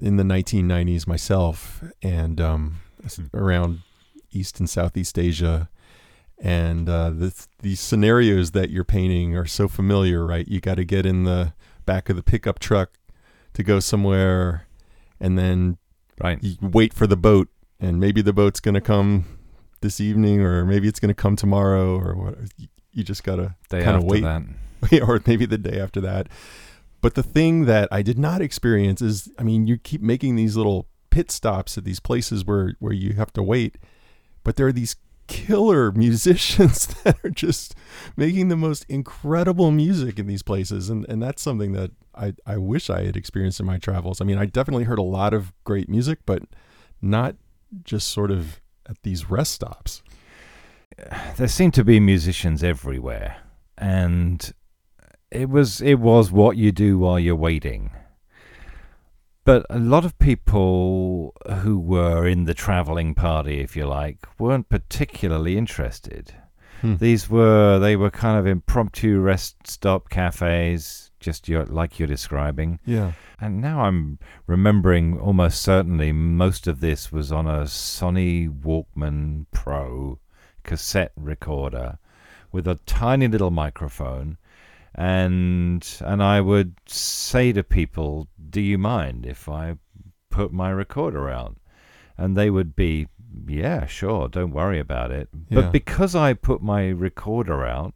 in 0.00 0.16
the 0.16 0.22
1990s 0.24 1.06
myself, 1.06 1.82
and 2.02 2.40
um, 2.40 2.76
around 3.34 3.80
East 4.30 4.60
and 4.60 4.70
Southeast 4.70 5.18
Asia. 5.18 5.68
And 6.38 6.88
uh, 6.88 7.12
these 7.60 7.80
scenarios 7.80 8.52
that 8.52 8.70
you're 8.70 8.84
painting 8.84 9.36
are 9.36 9.46
so 9.46 9.68
familiar, 9.68 10.24
right? 10.24 10.46
You 10.48 10.60
got 10.60 10.76
to 10.76 10.84
get 10.84 11.04
in 11.04 11.24
the 11.24 11.52
back 11.84 12.08
of 12.08 12.16
the 12.16 12.22
pickup 12.22 12.58
truck 12.58 12.92
to 13.54 13.62
go 13.62 13.80
somewhere, 13.80 14.66
and 15.18 15.38
then 15.38 15.76
Right. 16.22 16.38
you 16.42 16.56
wait 16.62 16.94
for 16.94 17.06
the 17.06 17.16
boat, 17.16 17.48
and 17.80 17.98
maybe 17.98 18.22
the 18.22 18.32
boat's 18.32 18.60
going 18.60 18.74
to 18.74 18.80
come 18.80 19.24
this 19.80 20.00
evening, 20.00 20.40
or 20.40 20.64
maybe 20.64 20.86
it's 20.88 21.00
going 21.00 21.08
to 21.08 21.14
come 21.14 21.34
tomorrow, 21.36 21.98
or 21.98 22.14
what. 22.14 22.38
You 22.92 23.04
just 23.04 23.24
got 23.24 23.36
to 23.36 23.54
kind 23.70 23.96
of 23.96 24.04
wait 24.04 24.22
that. 24.22 24.42
or 25.02 25.20
maybe 25.26 25.46
the 25.46 25.58
day 25.58 25.80
after 25.80 26.00
that. 26.00 26.28
But 27.00 27.14
the 27.14 27.22
thing 27.22 27.64
that 27.64 27.88
I 27.90 28.02
did 28.02 28.18
not 28.18 28.42
experience 28.42 29.00
is, 29.00 29.30
I 29.38 29.42
mean, 29.42 29.66
you 29.66 29.78
keep 29.78 30.02
making 30.02 30.36
these 30.36 30.56
little 30.56 30.86
pit 31.10 31.30
stops 31.30 31.76
at 31.78 31.84
these 31.84 32.00
places 32.00 32.44
where 32.44 32.74
where 32.78 32.92
you 32.92 33.14
have 33.14 33.32
to 33.34 33.42
wait, 33.42 33.78
but 34.44 34.56
there 34.56 34.66
are 34.66 34.72
these 34.72 34.96
killer 35.26 35.92
musicians 35.94 36.86
that 37.04 37.18
are 37.24 37.30
just 37.30 37.74
making 38.16 38.48
the 38.48 38.56
most 38.56 38.84
incredible 38.88 39.70
music 39.70 40.18
in 40.18 40.26
these 40.26 40.42
places, 40.42 40.90
and 40.90 41.06
and 41.08 41.22
that's 41.22 41.42
something 41.42 41.72
that 41.72 41.92
I 42.14 42.34
I 42.46 42.58
wish 42.58 42.90
I 42.90 43.04
had 43.04 43.16
experienced 43.16 43.60
in 43.60 43.66
my 43.66 43.78
travels. 43.78 44.20
I 44.20 44.24
mean, 44.24 44.38
I 44.38 44.46
definitely 44.46 44.84
heard 44.84 44.98
a 44.98 45.02
lot 45.02 45.32
of 45.32 45.52
great 45.64 45.88
music, 45.88 46.20
but 46.26 46.42
not 47.00 47.36
just 47.84 48.08
sort 48.08 48.30
of 48.30 48.60
at 48.88 49.02
these 49.02 49.30
rest 49.30 49.52
stops. 49.54 50.02
There 51.36 51.48
seemed 51.48 51.74
to 51.74 51.84
be 51.84 52.00
musicians 52.00 52.62
everywhere, 52.62 53.36
and 53.78 54.52
it 55.30 55.48
was 55.48 55.80
it 55.80 56.00
was 56.00 56.32
what 56.32 56.56
you 56.56 56.72
do 56.72 56.98
while 56.98 57.18
you're 57.18 57.36
waiting. 57.36 57.90
But 59.44 59.64
a 59.70 59.78
lot 59.78 60.04
of 60.04 60.18
people 60.18 61.34
who 61.62 61.78
were 61.78 62.26
in 62.26 62.44
the 62.44 62.54
traveling 62.54 63.14
party, 63.14 63.60
if 63.60 63.74
you 63.74 63.86
like, 63.86 64.18
weren't 64.38 64.68
particularly 64.68 65.56
interested. 65.56 66.34
Hmm. 66.80 66.96
These 66.96 67.28
were 67.28 67.78
they 67.78 67.96
were 67.96 68.10
kind 68.10 68.38
of 68.38 68.46
impromptu 68.46 69.18
rest 69.20 69.66
stop 69.66 70.08
cafes, 70.08 71.10
just 71.20 71.48
your, 71.48 71.64
like 71.66 71.98
you're 71.98 72.08
describing. 72.08 72.80
Yeah. 72.86 73.12
And 73.40 73.60
now 73.60 73.82
I'm 73.82 74.18
remembering 74.46 75.18
almost 75.18 75.62
certainly 75.62 76.12
most 76.12 76.66
of 76.66 76.80
this 76.80 77.10
was 77.10 77.32
on 77.32 77.46
a 77.46 77.62
Sony 77.62 78.48
Walkman 78.48 79.46
Pro 79.52 80.18
cassette 80.64 81.12
recorder 81.16 81.98
with 82.52 82.66
a 82.66 82.78
tiny 82.86 83.28
little 83.28 83.50
microphone 83.50 84.36
and 84.94 85.86
and 86.04 86.22
I 86.22 86.40
would 86.40 86.74
say 86.86 87.52
to 87.52 87.62
people, 87.62 88.28
"Do 88.50 88.60
you 88.60 88.76
mind 88.76 89.24
if 89.24 89.48
I 89.48 89.76
put 90.30 90.52
my 90.52 90.70
recorder 90.70 91.30
out?" 91.30 91.56
And 92.18 92.36
they 92.36 92.50
would 92.50 92.74
be, 92.74 93.06
"Yeah, 93.46 93.86
sure, 93.86 94.28
don't 94.28 94.50
worry 94.50 94.80
about 94.80 95.10
it." 95.10 95.28
Yeah. 95.48 95.60
But 95.60 95.72
because 95.72 96.14
I 96.16 96.34
put 96.34 96.60
my 96.60 96.88
recorder 96.88 97.64
out, 97.64 97.94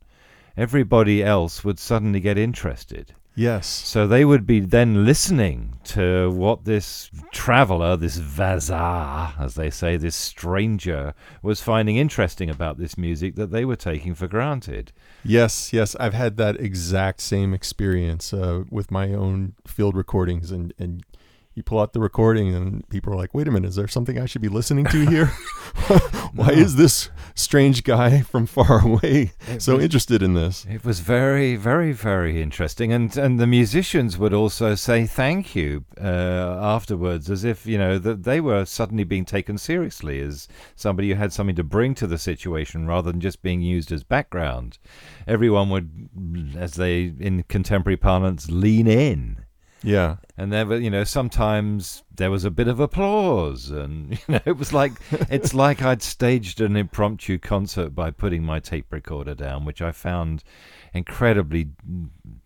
everybody 0.56 1.22
else 1.22 1.64
would 1.64 1.78
suddenly 1.78 2.20
get 2.20 2.38
interested. 2.38 3.12
Yes. 3.36 3.66
So 3.66 4.06
they 4.06 4.24
would 4.24 4.46
be 4.46 4.60
then 4.60 5.04
listening 5.04 5.78
to 5.84 6.30
what 6.30 6.64
this 6.64 7.10
traveler, 7.32 7.96
this 7.96 8.18
vazaha, 8.18 9.38
as 9.40 9.54
they 9.56 9.70
say, 9.70 9.96
this 9.96 10.14
stranger, 10.14 11.14
was 11.42 11.60
finding 11.60 11.96
interesting 11.96 12.48
about 12.48 12.78
this 12.78 12.96
music 12.96 13.34
that 13.34 13.50
they 13.50 13.64
were 13.64 13.76
taking 13.76 14.14
for 14.14 14.28
granted. 14.28 14.92
Yes, 15.24 15.72
yes. 15.72 15.96
I've 15.98 16.14
had 16.14 16.36
that 16.36 16.60
exact 16.60 17.20
same 17.20 17.52
experience 17.54 18.32
uh, 18.32 18.64
with 18.70 18.90
my 18.92 19.12
own 19.12 19.54
field 19.66 19.96
recordings, 19.96 20.52
and, 20.52 20.72
and 20.78 21.02
you 21.54 21.62
pull 21.62 21.80
out 21.80 21.92
the 21.92 22.00
recording 22.00 22.54
and 22.54 22.88
people 22.88 23.12
are 23.12 23.16
like, 23.16 23.32
wait 23.34 23.46
a 23.48 23.50
minute, 23.50 23.68
is 23.68 23.76
there 23.76 23.86
something 23.88 24.18
I 24.18 24.26
should 24.26 24.42
be 24.42 24.48
listening 24.48 24.84
to 24.86 25.06
here? 25.06 25.26
Why 26.34 26.48
No. 26.48 26.52
is 26.52 26.74
this 26.76 27.10
strange 27.34 27.82
guy 27.84 28.20
from 28.30 28.46
far 28.46 28.84
away 28.86 29.32
It 29.48 29.60
so 29.62 29.76
was- 29.76 29.84
interested 29.84 30.22
in 30.22 30.34
this? 30.34 30.64
It 30.70 30.84
was 30.84 31.00
very, 31.00 31.56
very, 31.56 31.92
very 31.92 32.40
interesting, 32.42 32.92
and 32.92 33.16
and 33.16 33.38
the 33.40 33.46
musicians 33.46 34.16
would 34.18 34.32
also 34.32 34.74
say 34.74 35.06
thank 35.06 35.54
you 35.56 35.84
uh, 36.00 36.58
afterwards, 36.60 37.30
as 37.30 37.44
if 37.44 37.66
you 37.66 37.78
know 37.78 37.98
that 37.98 38.22
they 38.24 38.40
were 38.40 38.64
suddenly 38.64 39.04
being 39.04 39.24
taken 39.24 39.58
seriously 39.58 40.20
as 40.20 40.48
somebody 40.76 41.08
who 41.10 41.14
had 41.16 41.32
something 41.32 41.56
to 41.56 41.64
bring 41.64 41.94
to 41.96 42.06
the 42.06 42.18
situation, 42.18 42.86
rather 42.86 43.10
than 43.12 43.20
just 43.20 43.42
being 43.42 43.60
used 43.60 43.90
as 43.92 44.02
background. 44.04 44.78
Everyone 45.26 45.70
would, 45.70 46.56
as 46.56 46.74
they 46.74 47.12
in 47.18 47.42
contemporary 47.44 47.96
parlance, 47.96 48.50
lean 48.50 48.86
in. 48.86 49.43
Yeah. 49.84 50.16
And 50.36 50.52
there 50.52 50.66
were, 50.66 50.78
you 50.78 50.90
know, 50.90 51.04
sometimes 51.04 52.02
there 52.16 52.30
was 52.30 52.44
a 52.44 52.50
bit 52.50 52.68
of 52.68 52.80
applause, 52.80 53.70
and 53.70 54.12
you 54.28 54.34
know, 54.34 54.40
it 54.44 54.56
was 54.56 54.72
like 54.72 54.92
it's 55.30 55.54
like 55.64 55.82
I'd 55.82 56.02
staged 56.02 56.60
an 56.60 56.76
impromptu 56.76 57.38
concert 57.38 57.90
by 57.90 58.10
putting 58.10 58.42
my 58.42 58.58
tape 58.58 58.86
recorder 58.90 59.34
down, 59.34 59.64
which 59.64 59.82
I 59.82 59.92
found 59.92 60.42
incredibly 60.92 61.68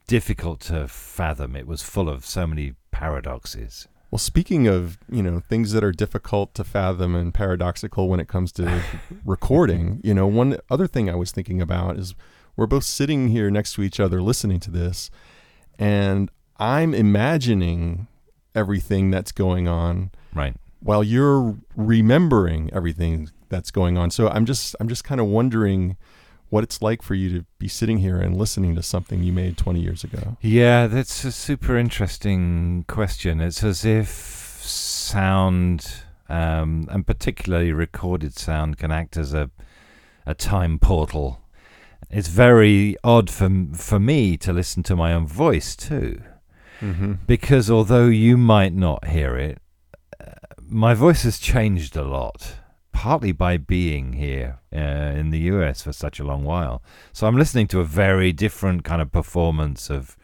difficult 0.07 0.61
to 0.63 0.89
fathom. 0.89 1.55
It 1.55 1.67
was 1.67 1.83
full 1.83 2.09
of 2.09 2.27
so 2.27 2.47
many 2.47 2.75
paradoxes. 2.91 3.87
Well, 4.11 4.19
speaking 4.19 4.67
of, 4.67 4.99
you 5.11 5.23
know, 5.23 5.41
things 5.41 5.73
that 5.73 5.85
are 5.85 5.93
difficult 5.93 6.55
to 6.55 6.65
fathom 6.65 7.15
and 7.15 7.33
paradoxical 7.33 8.09
when 8.09 8.21
it 8.21 8.29
comes 8.29 8.53
to 8.53 8.83
recording, 9.25 10.01
you 10.03 10.15
know, 10.15 10.27
one 10.27 10.59
other 10.71 10.87
thing 10.87 11.11
I 11.11 11.15
was 11.15 11.31
thinking 11.31 11.61
about 11.61 11.99
is 11.99 12.15
we're 12.57 12.67
both 12.67 12.85
sitting 12.85 13.29
here 13.29 13.51
next 13.51 13.75
to 13.75 13.83
each 13.83 14.01
other 14.01 14.23
listening 14.23 14.61
to 14.61 14.71
this, 14.71 15.11
and 15.79 16.31
I'm 16.59 16.95
imagining 16.95 18.07
everything 18.55 19.11
that's 19.11 19.33
going 19.33 19.69
on 19.69 20.11
Right. 20.35 20.55
while 20.81 21.05
you're 21.05 21.57
remembering 21.77 22.71
everything 22.73 23.31
that's 23.49 23.71
going 23.71 23.97
on. 23.97 24.11
So 24.11 24.29
I'm 24.29 24.45
just 24.47 24.75
I'm 24.81 24.89
just 24.89 25.05
kind 25.05 25.21
of 25.21 25.27
wondering 25.27 25.97
what 26.51 26.65
it's 26.65 26.81
like 26.81 27.03
for 27.03 27.15
you 27.15 27.29
to 27.39 27.45
be 27.59 27.69
sitting 27.69 27.99
here 27.99 28.19
and 28.19 28.37
listening 28.37 28.75
to 28.75 28.83
something 28.83 29.23
you 29.23 29.33
made 29.33 29.59
20 29.59 29.81
years 29.81 30.03
ago. 30.03 30.39
Yeah, 30.41 30.87
that's 30.87 31.23
a 31.25 31.31
super 31.33 31.77
interesting 31.77 32.85
question. 32.89 33.41
It's 33.43 33.63
as 33.63 33.85
if 33.85 34.09
sound, 34.65 36.03
um, 36.29 36.89
and 36.91 37.07
particularly 37.07 37.73
recorded 37.73 38.35
sound, 38.39 38.79
can 38.79 38.91
act 38.91 39.17
as 39.17 39.35
a 39.35 39.51
a 40.27 40.35
time 40.35 40.79
portal. 40.79 41.41
It's 42.11 42.29
very 42.29 42.97
odd 43.05 43.29
for 43.31 43.51
for 43.75 43.99
me 43.99 44.37
to 44.39 44.53
listen 44.53 44.83
to 44.85 44.97
my 44.97 45.13
own 45.13 45.27
voice 45.27 45.75
too, 45.77 46.21
Mm-hmm. 46.81 47.13
because 47.27 47.71
although 47.71 48.07
you 48.07 48.37
might 48.37 48.73
not 48.73 49.09
hear 49.09 49.37
it, 49.37 49.59
uh, 50.21 50.33
my 50.61 50.95
voice 50.95 51.23
has 51.25 51.39
changed 51.39 51.97
a 51.97 52.05
lot. 52.05 52.55
Partly 52.93 53.31
by 53.33 53.57
being 53.59 54.15
here 54.15 54.59
uh, 54.75 54.79
in 55.21 55.31
the 55.31 55.39
US 55.53 55.83
for 55.83 55.93
such 55.93 56.19
a 56.19 56.25
long 56.25 56.43
while, 56.45 56.83
so 57.13 57.27
I'm 57.29 57.37
listening 57.37 57.69
to 57.69 57.81
a 57.81 57.85
very 57.85 58.33
different 58.33 58.83
kind 58.85 59.01
of 59.01 59.13
performance 59.13 59.89
of 59.89 60.17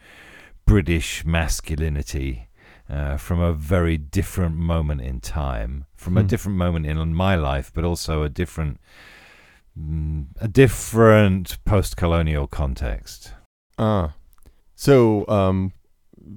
British 0.65 1.23
masculinity 1.25 2.49
uh, 2.89 3.15
from 3.17 3.39
a 3.39 3.53
very 3.53 3.97
different 3.97 4.55
moment 4.57 5.01
in 5.01 5.19
time, 5.21 5.85
from 5.95 6.17
a 6.17 6.21
Hmm. 6.21 6.27
different 6.27 6.57
moment 6.57 6.85
in 6.85 7.13
my 7.13 7.35
life, 7.35 7.71
but 7.73 7.83
also 7.85 8.23
a 8.23 8.29
different, 8.29 8.77
mm, 9.79 10.25
a 10.41 10.47
different 10.47 11.57
post-colonial 11.65 12.47
context. 12.47 13.33
Ah, 13.77 14.13
so 14.75 15.25
um, 15.27 15.71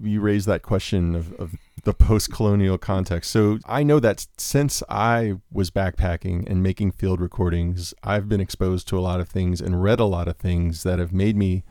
you 0.03 0.21
raised 0.21 0.47
that 0.47 0.63
question 0.63 1.15
of, 1.15 1.33
of 1.35 1.55
the 1.85 1.95
post-colonial 1.95 2.79
context. 2.79 3.31
So 3.31 3.59
I 3.65 3.83
know 3.83 4.01
that 4.01 4.27
since 4.37 4.83
I 4.89 5.37
was 5.51 5.71
backpacking 5.71 6.49
and 6.49 6.63
making 6.63 6.93
field 6.93 7.21
recordings, 7.21 7.95
I've 8.03 8.29
been 8.29 8.41
exposed 8.41 8.89
to 8.89 8.99
a 8.99 9.01
lot 9.01 9.21
of 9.21 9.29
things 9.29 9.61
and 9.61 9.83
read 9.83 10.01
a 10.01 10.05
lot 10.05 10.29
of 10.29 10.37
things 10.37 10.83
that 10.83 10.99
have 10.99 11.13
made 11.13 11.37
me 11.37 11.65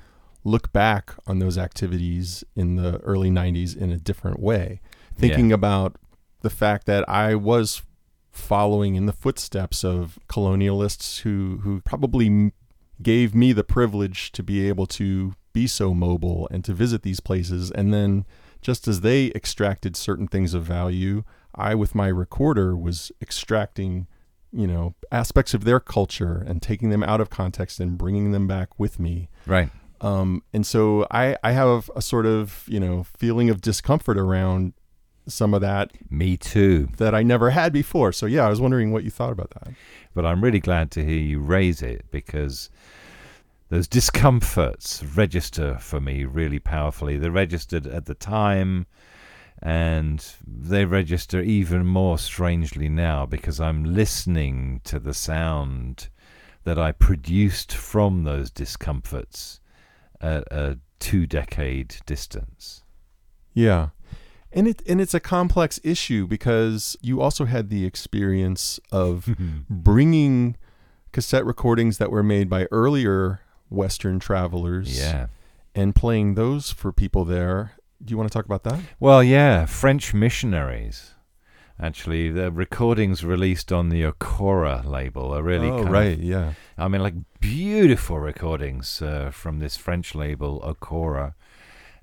look 0.43 0.71
back 0.71 1.13
on 1.27 1.39
those 1.39 1.58
activities 1.58 2.43
in 2.56 2.75
the 2.75 2.99
early 2.99 3.30
90s 3.30 3.75
in 3.75 3.91
a 3.91 3.97
different 3.97 4.39
way. 4.39 4.80
Thinking 5.15 5.51
about 5.51 5.97
the 6.41 6.49
fact 6.49 6.86
that 6.86 7.08
I 7.10 7.36
was 7.36 7.82
following 8.32 8.95
in 8.95 9.08
the 9.08 9.13
footsteps 9.13 9.84
of 9.84 10.19
colonialists 10.30 11.21
who 11.21 11.60
who 11.63 11.82
probably 11.82 12.51
gave 13.01 13.34
me 13.34 13.51
the 13.51 13.63
privilege 13.63 14.32
to 14.32 14.43
be 14.43 14.67
able 14.67 14.86
to 14.86 15.34
be 15.57 15.67
so 15.67 15.87
mobile 15.93 16.47
and 16.51 16.61
to 16.67 16.73
visit 16.83 17.01
these 17.01 17.21
places 17.29 17.63
and 17.71 17.87
then 17.95 18.25
just 18.67 18.87
as 18.91 18.97
they 19.01 19.19
extracted 19.39 19.95
certain 19.95 20.27
things 20.33 20.53
of 20.53 20.63
value 20.63 21.23
i 21.55 21.71
with 21.81 21.93
my 22.01 22.07
recorder 22.23 22.69
was 22.87 23.11
extracting 23.21 24.07
you 24.61 24.67
know 24.71 24.93
aspects 25.11 25.53
of 25.57 25.61
their 25.63 25.79
culture 25.79 26.35
and 26.47 26.61
taking 26.61 26.89
them 26.93 27.03
out 27.11 27.21
of 27.21 27.29
context 27.29 27.79
and 27.79 27.97
bringing 27.97 28.31
them 28.31 28.45
back 28.47 28.69
with 28.83 28.99
me 28.99 29.15
Right. 29.55 29.69
um, 30.01 30.29
and 30.55 30.65
so 30.73 30.81
I, 31.11 31.25
I 31.43 31.51
have 31.61 31.89
a 31.95 32.01
sort 32.01 32.25
of 32.33 32.43
you 32.67 32.79
know 32.79 33.05
feeling 33.21 33.49
of 33.49 33.57
discomfort 33.61 34.17
around 34.17 34.73
some 35.27 35.53
of 35.53 35.61
that 35.61 35.85
Me 36.09 36.37
too. 36.37 36.87
that 36.97 37.13
I 37.13 37.21
never 37.33 37.49
had 37.49 37.73
before. 37.73 38.13
So 38.13 38.25
yeah, 38.27 38.45
I 38.47 38.49
was 38.49 38.61
wondering 38.61 38.93
what 38.93 39.03
you 39.03 39.11
thought 39.11 39.33
about 39.37 39.49
that. 39.57 39.69
But 40.15 40.25
I'm 40.25 40.41
really 40.41 40.61
glad 40.61 40.89
to 40.91 41.03
hear 41.03 41.19
you 41.31 41.39
raise 41.41 41.81
it 41.81 41.99
because 42.11 42.69
those 43.69 43.88
discomforts 43.88 45.03
register 45.03 45.77
for 45.80 45.99
me 45.99 46.23
really 46.23 46.60
powerfully. 46.60 47.17
They 47.17 47.30
registered 47.30 47.86
at 47.86 48.06
the 48.06 48.15
time 48.15 48.88
and 49.62 50.25
they 50.45 50.86
register 50.86 51.41
even 51.41 51.86
more 51.86 52.17
strangely 52.17 52.89
now 52.89 53.25
because 53.25 53.60
I'm 53.60 53.84
listening 53.84 54.82
to 54.86 54.99
the 54.99 55.13
sound 55.13 56.10
that 56.63 56.77
I 56.77 56.91
produced 56.91 57.73
from 57.73 58.23
those 58.23 58.51
discomforts 58.51 59.60
at 60.21 60.43
a 60.51 60.77
two 60.99 61.25
decade 61.25 61.97
distance. 62.06 62.84
Yeah. 63.53 63.89
And 64.51 64.67
it 64.67 64.82
and 64.88 65.01
it's 65.01 65.13
a 65.13 65.19
complex 65.19 65.80
issue 65.84 66.25
because 66.25 66.95
you 67.01 67.21
also 67.21 67.45
had 67.45 67.69
the 67.69 67.86
experience 67.86 68.80
of 68.91 69.36
bringing 69.69 70.56
cassette 71.12 71.45
recordings 71.45 71.98
that 71.98 72.12
were 72.12 72.23
made 72.23 72.50
by 72.50 72.67
earlier 72.71 73.41
Western 73.69 74.19
travelers 74.19 74.99
yeah. 74.99 75.27
and 75.75 75.95
playing 75.95 76.35
those 76.35 76.71
for 76.71 76.91
people 76.91 77.25
there. 77.25 77.73
Do 78.03 78.11
you 78.11 78.17
want 78.17 78.29
to 78.29 78.33
talk 78.33 78.45
about 78.45 78.63
that? 78.63 78.79
Well, 78.99 79.23
yeah, 79.23 79.65
French 79.65 80.13
missionaries. 80.13 81.13
Actually, 81.79 82.31
the 82.31 82.51
recordings 82.51 83.23
released 83.23 83.71
on 83.71 83.89
the 83.89 84.01
Ocora 84.01 84.83
label 84.83 85.33
are 85.33 85.43
really 85.43 85.69
oh, 85.69 85.83
right, 85.83 86.13
of, 86.13 86.23
yeah. 86.23 86.53
I 86.75 86.87
mean, 86.87 87.01
like 87.01 87.13
beautiful 87.39 88.19
recordings 88.19 88.99
uh, 89.01 89.29
from 89.31 89.59
this 89.59 89.77
French 89.77 90.15
label, 90.15 90.59
Ocora. 90.61 91.35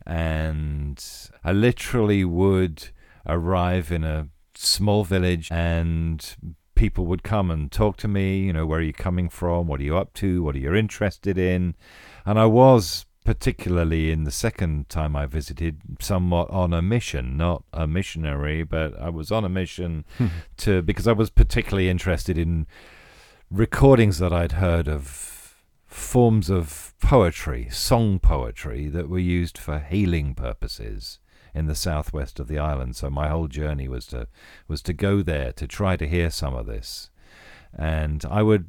And 0.07 1.05
I 1.43 1.53
literally 1.53 2.25
would 2.25 2.89
arrive 3.27 3.91
in 3.91 4.05
a 4.05 4.29
small 4.55 5.03
village 5.03 5.49
and 5.51 6.37
people 6.75 7.07
would 7.07 7.23
come 7.23 7.51
and 7.51 7.71
talk 7.71 7.97
to 7.99 8.09
me, 8.09 8.41
you 8.41 8.53
know, 8.53 8.67
where 8.67 8.81
are 8.81 8.83
you 8.83 8.93
coming 8.93 9.29
from? 9.29 9.67
What 9.67 9.81
are 9.81 9.85
you 9.85 9.97
up 9.97 10.13
to? 10.15 10.43
What 10.43 10.55
are 10.55 10.59
you 10.59 10.75
interested 10.75 11.39
in? 11.39 11.75
And 12.25 12.39
I 12.39 12.47
was 12.47 13.07
particularly 13.25 14.11
in 14.11 14.25
the 14.25 14.31
second 14.31 14.89
time 14.91 15.17
I 15.17 15.27
visited, 15.27 15.81
somewhat 15.99 16.51
on 16.51 16.75
a 16.75 16.83
mission, 16.83 17.37
not 17.37 17.65
a 17.73 17.87
missionary, 17.87 18.63
but 18.65 18.99
I 19.01 19.09
was 19.09 19.33
on 19.33 19.45
a 19.45 19.49
mission 19.49 20.05
hmm. 20.19 20.27
to 20.59 20.83
because 20.83 21.09
I 21.09 21.13
was 21.13 21.31
particularly 21.31 21.89
interested 21.89 22.37
in 22.37 22.67
recordings 23.51 24.19
that 24.19 24.33
I'd 24.33 24.53
heard 24.53 24.89
of 24.89 25.57
forms 25.87 26.51
of 26.51 26.95
poetry, 27.01 27.69
song 27.71 28.19
poetry 28.19 28.89
that 28.89 29.09
were 29.09 29.19
used 29.19 29.57
for 29.57 29.79
healing 29.79 30.35
purposes 30.35 31.19
in 31.55 31.67
the 31.67 31.75
southwest 31.75 32.41
of 32.41 32.49
the 32.49 32.59
island. 32.59 32.97
So 32.97 33.09
my 33.09 33.29
whole 33.29 33.47
journey 33.47 33.89
was 33.89 34.07
to 34.09 34.27
was 34.69 34.83
to 34.83 34.93
go 34.93 35.23
there 35.23 35.53
to 35.53 35.67
try 35.67 35.97
to 35.97 36.09
hear 36.09 36.31
some 36.31 36.55
of 36.55 36.67
this. 36.67 37.11
And 37.77 38.25
I 38.29 38.43
would 38.43 38.67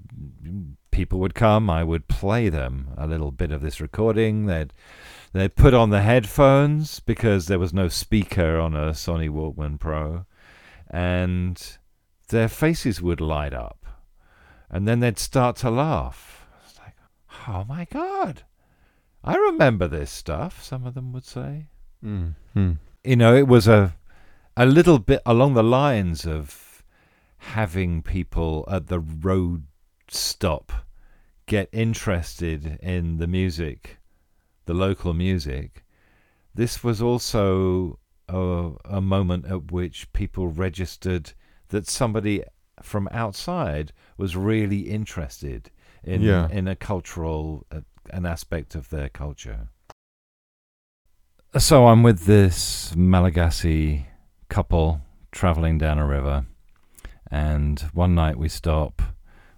people 0.91 1.19
would 1.19 1.35
come, 1.35 1.69
I 1.69 1.83
would 1.83 2.07
play 2.07 2.49
them 2.49 2.89
a 2.97 3.07
little 3.07 3.31
bit 3.31 3.51
of 3.51 3.61
this 3.61 3.81
recording. 3.81 4.45
They'd 4.45 4.73
they'd 5.33 5.55
put 5.55 5.73
on 5.73 5.89
the 5.89 6.01
headphones 6.01 6.99
because 6.99 7.47
there 7.47 7.59
was 7.59 7.73
no 7.73 7.87
speaker 7.87 8.59
on 8.59 8.75
a 8.75 8.91
Sony 8.91 9.29
Walkman 9.29 9.79
Pro 9.79 10.25
and 10.89 11.77
their 12.29 12.47
faces 12.47 13.01
would 13.01 13.19
light 13.19 13.53
up 13.53 13.85
and 14.69 14.87
then 14.87 14.99
they'd 14.99 15.19
start 15.19 15.55
to 15.57 15.69
laugh. 15.69 16.47
It's 16.63 16.79
like, 16.79 16.95
oh 17.47 17.65
my 17.67 17.85
God, 17.91 18.43
I 19.23 19.35
remember 19.35 19.87
this 19.87 20.11
stuff, 20.11 20.63
some 20.63 20.85
of 20.85 20.93
them 20.93 21.11
would 21.13 21.25
say. 21.25 21.67
Mm. 22.05 22.35
Mm. 22.55 22.77
You 23.03 23.15
know, 23.15 23.35
it 23.35 23.47
was 23.47 23.67
a 23.67 23.95
a 24.57 24.65
little 24.65 24.99
bit 24.99 25.21
along 25.25 25.53
the 25.53 25.63
lines 25.63 26.25
of 26.25 26.83
having 27.37 28.01
people 28.01 28.65
at 28.71 28.87
the 28.87 28.99
road 28.99 29.63
stop 30.07 30.71
get 31.45 31.67
interested 31.71 32.79
in 32.81 33.17
the 33.17 33.27
music, 33.27 33.97
the 34.65 34.73
local 34.73 35.13
music. 35.13 35.83
This 36.53 36.83
was 36.83 37.01
also 37.01 37.99
a, 38.29 38.71
a 38.85 39.01
moment 39.01 39.45
at 39.45 39.71
which 39.71 40.11
people 40.13 40.47
registered 40.47 41.33
that 41.69 41.87
somebody 41.87 42.43
from 42.81 43.07
outside 43.11 43.91
was 44.17 44.35
really 44.37 44.81
interested 44.89 45.69
in 46.03 46.21
Yeah. 46.21 46.47
in 46.49 46.67
a 46.67 46.75
cultural 46.75 47.65
uh, 47.71 47.81
an 48.11 48.25
aspect 48.25 48.75
of 48.75 48.89
their 48.89 49.09
culture. 49.09 49.67
So 51.57 51.87
I'm 51.87 52.03
with 52.03 52.25
this 52.25 52.93
Malagasy 52.97 54.07
couple 54.49 54.99
traveling 55.31 55.77
down 55.77 55.97
a 55.97 56.05
river, 56.05 56.47
and 57.31 57.79
one 57.93 58.13
night 58.13 58.37
we 58.37 58.49
stop. 58.49 59.01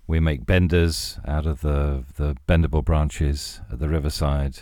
We 0.06 0.20
make 0.20 0.46
benders 0.46 1.20
out 1.28 1.48
of 1.48 1.62
the 1.62 2.04
the 2.16 2.36
bendable 2.48 2.86
branches 2.86 3.62
at 3.72 3.80
the 3.80 3.90
riverside, 3.90 4.60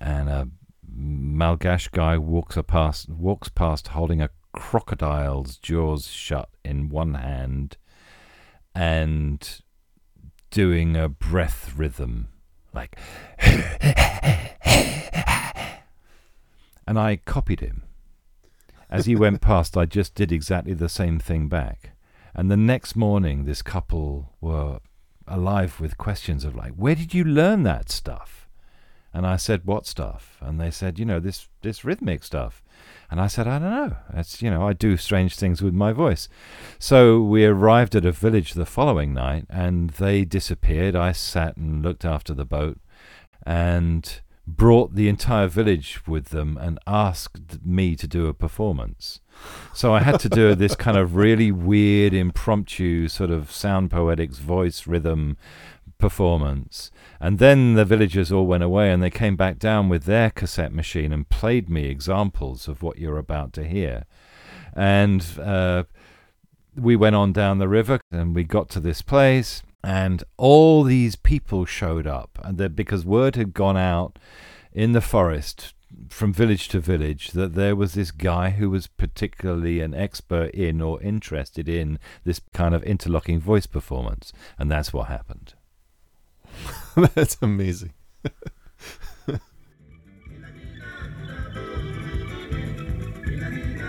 and 0.00 0.30
a 0.30 0.48
Malgash 0.90 1.90
guy 1.90 2.16
walks 2.16 2.56
past 2.66 3.10
walks 3.10 3.50
past 3.50 3.88
holding 3.88 4.22
a 4.22 4.30
crocodile's 4.52 5.58
jaws 5.58 6.06
shut 6.06 6.48
in 6.64 6.88
one 6.88 7.16
hand, 7.16 7.76
and 8.74 9.60
doing 10.50 10.96
a 10.96 11.10
breath 11.10 11.74
rhythm 11.76 12.28
like. 12.72 12.98
and 16.86 16.98
I 16.98 17.16
copied 17.16 17.60
him. 17.60 17.82
As 18.88 19.06
he 19.06 19.16
went 19.16 19.40
past, 19.50 19.76
I 19.76 19.86
just 19.86 20.14
did 20.14 20.32
exactly 20.32 20.74
the 20.74 20.88
same 20.88 21.18
thing 21.18 21.48
back. 21.48 21.90
And 22.34 22.50
the 22.50 22.56
next 22.56 22.96
morning, 22.96 23.44
this 23.44 23.62
couple 23.62 24.34
were 24.40 24.80
alive 25.26 25.80
with 25.80 25.98
questions 25.98 26.44
of 26.44 26.54
like, 26.54 26.72
"Where 26.72 26.94
did 26.94 27.14
you 27.14 27.24
learn 27.24 27.62
that 27.64 27.90
stuff?" 27.90 28.48
And 29.12 29.26
I 29.26 29.36
said, 29.36 29.64
"What 29.64 29.86
stuff?" 29.86 30.36
And 30.42 30.60
they 30.60 30.70
said, 30.70 30.98
"You 30.98 31.06
know, 31.06 31.18
this 31.18 31.48
this 31.62 31.84
rhythmic 31.84 32.22
stuff." 32.22 32.62
And 33.10 33.20
I 33.20 33.26
said, 33.26 33.48
"I 33.48 33.58
don't 33.58 33.70
know. 33.70 33.96
It's 34.12 34.42
you 34.42 34.50
know, 34.50 34.68
I 34.68 34.74
do 34.74 34.96
strange 34.98 35.36
things 35.36 35.62
with 35.62 35.72
my 35.72 35.92
voice." 35.92 36.28
So 36.78 37.22
we 37.22 37.46
arrived 37.46 37.96
at 37.96 38.04
a 38.04 38.12
village 38.12 38.52
the 38.52 38.66
following 38.66 39.14
night, 39.14 39.46
and 39.48 39.90
they 39.90 40.26
disappeared. 40.26 40.94
I 40.94 41.12
sat 41.12 41.56
and 41.56 41.82
looked 41.82 42.04
after 42.04 42.34
the 42.34 42.44
boat, 42.44 42.78
and 43.46 44.20
brought 44.46 44.94
the 44.94 45.08
entire 45.08 45.48
village 45.48 46.00
with 46.06 46.26
them 46.26 46.56
and 46.60 46.78
asked 46.86 47.64
me 47.64 47.96
to 47.96 48.06
do 48.06 48.26
a 48.26 48.34
performance. 48.34 49.20
So 49.74 49.92
I 49.92 50.00
had 50.00 50.20
to 50.20 50.28
do 50.28 50.54
this 50.54 50.76
kind 50.86 50.96
of 50.96 51.16
really 51.16 51.50
weird, 51.50 52.14
impromptu 52.14 53.08
sort 53.08 53.30
of 53.30 53.50
sound 53.50 53.90
poetics 53.90 54.38
voice 54.38 54.86
rhythm 54.86 55.36
performance. 55.98 56.90
And 57.20 57.38
then 57.38 57.74
the 57.74 57.84
villagers 57.84 58.30
all 58.30 58.46
went 58.46 58.62
away 58.62 58.92
and 58.92 59.02
they 59.02 59.10
came 59.10 59.34
back 59.34 59.58
down 59.58 59.88
with 59.88 60.04
their 60.04 60.30
cassette 60.30 60.72
machine 60.72 61.12
and 61.12 61.28
played 61.28 61.68
me 61.68 61.86
examples 61.86 62.68
of 62.68 62.82
what 62.82 62.98
you're 62.98 63.18
about 63.18 63.52
to 63.54 63.66
hear. 63.66 64.04
And 64.74 65.26
uh, 65.42 65.84
we 66.76 66.94
went 66.94 67.16
on 67.16 67.32
down 67.32 67.58
the 67.58 67.68
river 67.68 67.98
and 68.12 68.34
we 68.34 68.44
got 68.44 68.68
to 68.70 68.80
this 68.80 69.02
place 69.02 69.62
and 69.86 70.24
all 70.36 70.82
these 70.82 71.14
people 71.16 71.64
showed 71.64 72.06
up 72.06 72.38
and 72.42 72.58
that 72.58 72.74
because 72.74 73.04
word 73.04 73.36
had 73.36 73.54
gone 73.54 73.76
out 73.76 74.18
in 74.72 74.92
the 74.92 75.00
forest 75.00 75.72
from 76.08 76.32
village 76.32 76.68
to 76.68 76.80
village 76.80 77.30
that 77.30 77.54
there 77.54 77.76
was 77.76 77.94
this 77.94 78.10
guy 78.10 78.50
who 78.50 78.68
was 78.68 78.86
particularly 78.86 79.80
an 79.80 79.94
expert 79.94 80.50
in 80.50 80.80
or 80.80 81.00
interested 81.02 81.68
in 81.68 81.98
this 82.24 82.40
kind 82.52 82.74
of 82.74 82.82
interlocking 82.82 83.40
voice 83.40 83.66
performance 83.66 84.32
and 84.58 84.70
that's 84.70 84.92
what 84.92 85.08
happened 85.08 85.54
That's 87.14 87.36
amazing. 87.42 87.92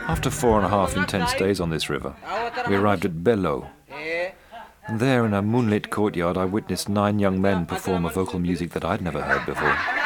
After 0.08 0.30
four 0.30 0.58
and 0.58 0.66
a 0.66 0.70
half 0.70 0.96
intense 0.96 1.34
days 1.34 1.60
on 1.60 1.70
this 1.70 1.90
river, 1.90 2.16
we 2.70 2.76
arrived 2.76 3.06
at 3.06 3.12
Belo. 3.12 3.68
And 4.88 5.02
there, 5.02 5.26
in 5.26 5.34
a 5.34 5.42
moonlit 5.42 5.90
courtyard, 5.90 6.38
I 6.38 6.46
witnessed 6.46 6.88
nine 6.88 7.20
young 7.20 7.42
men 7.42 7.66
perform 7.66 8.06
a 8.06 8.10
vocal 8.10 8.40
music 8.40 8.72
that 8.72 8.86
I'd 8.86 9.02
never 9.02 9.22
heard 9.22 9.46
before. 9.46 9.97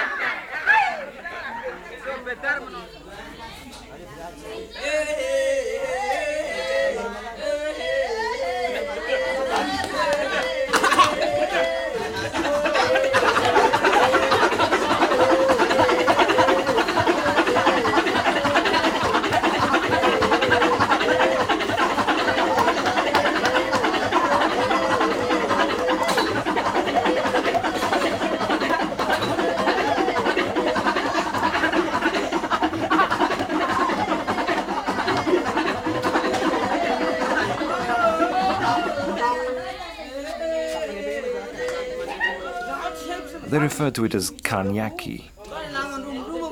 Referred 43.81 43.95
to 43.95 44.05
it 44.05 44.13
as 44.13 44.29
kanyaki, 44.29 45.23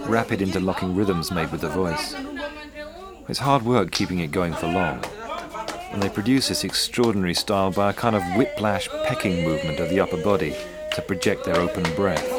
rapid 0.10 0.42
interlocking 0.42 0.96
rhythms 0.96 1.32
made 1.32 1.52
with 1.52 1.62
the 1.62 1.70
voice. 1.70 2.16
It's 3.28 3.38
hard 3.38 3.62
work 3.62 3.92
keeping 3.92 4.18
it 4.18 4.32
going 4.32 4.56
for 4.56 4.66
long. 4.66 5.06
And 5.92 6.02
they 6.02 6.10
produce 6.10 6.48
this 6.48 6.64
extraordinary 6.64 7.36
style 7.36 7.70
by 7.70 7.92
a 7.92 7.94
kind 7.94 8.16
of 8.16 8.24
whiplash 8.36 8.90
pecking 9.06 9.44
movement 9.44 9.80
of 9.80 9.92
the 9.92 10.00
upper 10.00 10.18
body 10.24 10.56
to 10.96 11.04
project 11.04 11.44
their 11.44 11.58
open 11.58 11.84
breath. 11.96 12.39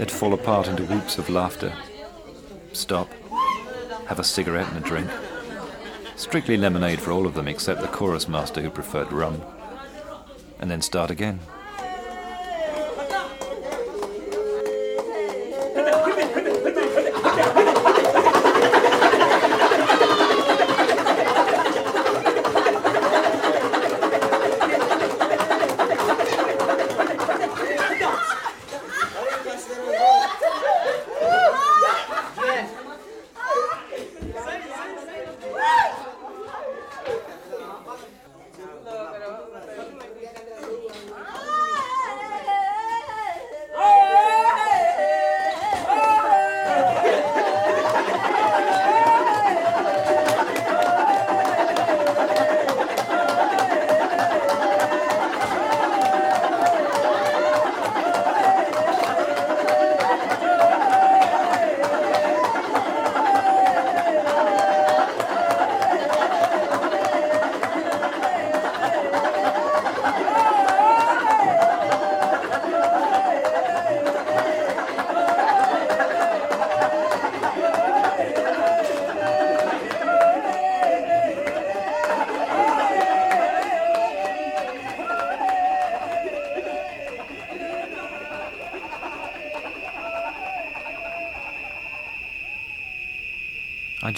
They'd 0.00 0.10
fall 0.10 0.32
apart 0.32 0.66
into 0.66 0.84
whoops 0.84 1.18
of 1.18 1.28
laughter. 1.28 1.74
Stop. 2.72 3.12
Have 4.06 4.18
a 4.18 4.24
cigarette 4.24 4.66
and 4.68 4.78
a 4.78 4.80
drink. 4.80 5.10
Strictly 6.16 6.56
lemonade 6.56 7.02
for 7.02 7.10
all 7.12 7.26
of 7.26 7.34
them 7.34 7.46
except 7.46 7.82
the 7.82 7.86
chorus 7.86 8.26
master 8.26 8.62
who 8.62 8.70
preferred 8.70 9.12
rum. 9.12 9.42
And 10.58 10.70
then 10.70 10.80
start 10.80 11.10
again. 11.10 11.40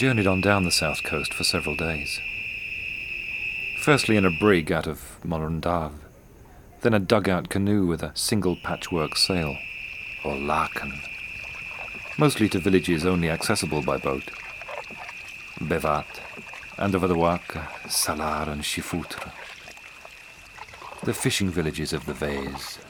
Journeyed 0.03 0.27
on 0.27 0.41
down 0.41 0.65
the 0.65 0.73
south 0.73 1.05
coast 1.05 1.33
for 1.33 1.45
several 1.45 1.77
days. 1.77 2.21
Firstly 3.79 4.17
in 4.17 4.25
a 4.25 4.33
brig 4.33 4.73
out 4.73 4.89
of 4.89 5.21
Morondava, 5.25 5.93
then 6.81 6.93
a 6.93 6.99
dugout 6.99 7.49
canoe 7.49 7.87
with 7.87 8.03
a 8.03 8.11
single 8.17 8.57
patchwork 8.57 9.17
sail, 9.17 9.57
or 10.25 10.35
lakan, 10.35 10.99
mostly 12.19 12.49
to 12.49 12.59
villages 12.59 13.07
only 13.07 13.31
accessible 13.31 13.81
by 13.81 13.97
boat. 13.97 14.29
Bevat, 15.61 16.21
and 16.79 16.97
over 16.97 17.07
the 17.07 17.15
Waka, 17.17 17.69
Salar 17.89 18.51
and 18.51 18.63
Shifutra, 18.63 19.31
the 21.05 21.15
fishing 21.15 21.49
villages 21.49 21.93
of 21.93 22.07
the 22.07 22.13
Vezo. 22.13 22.81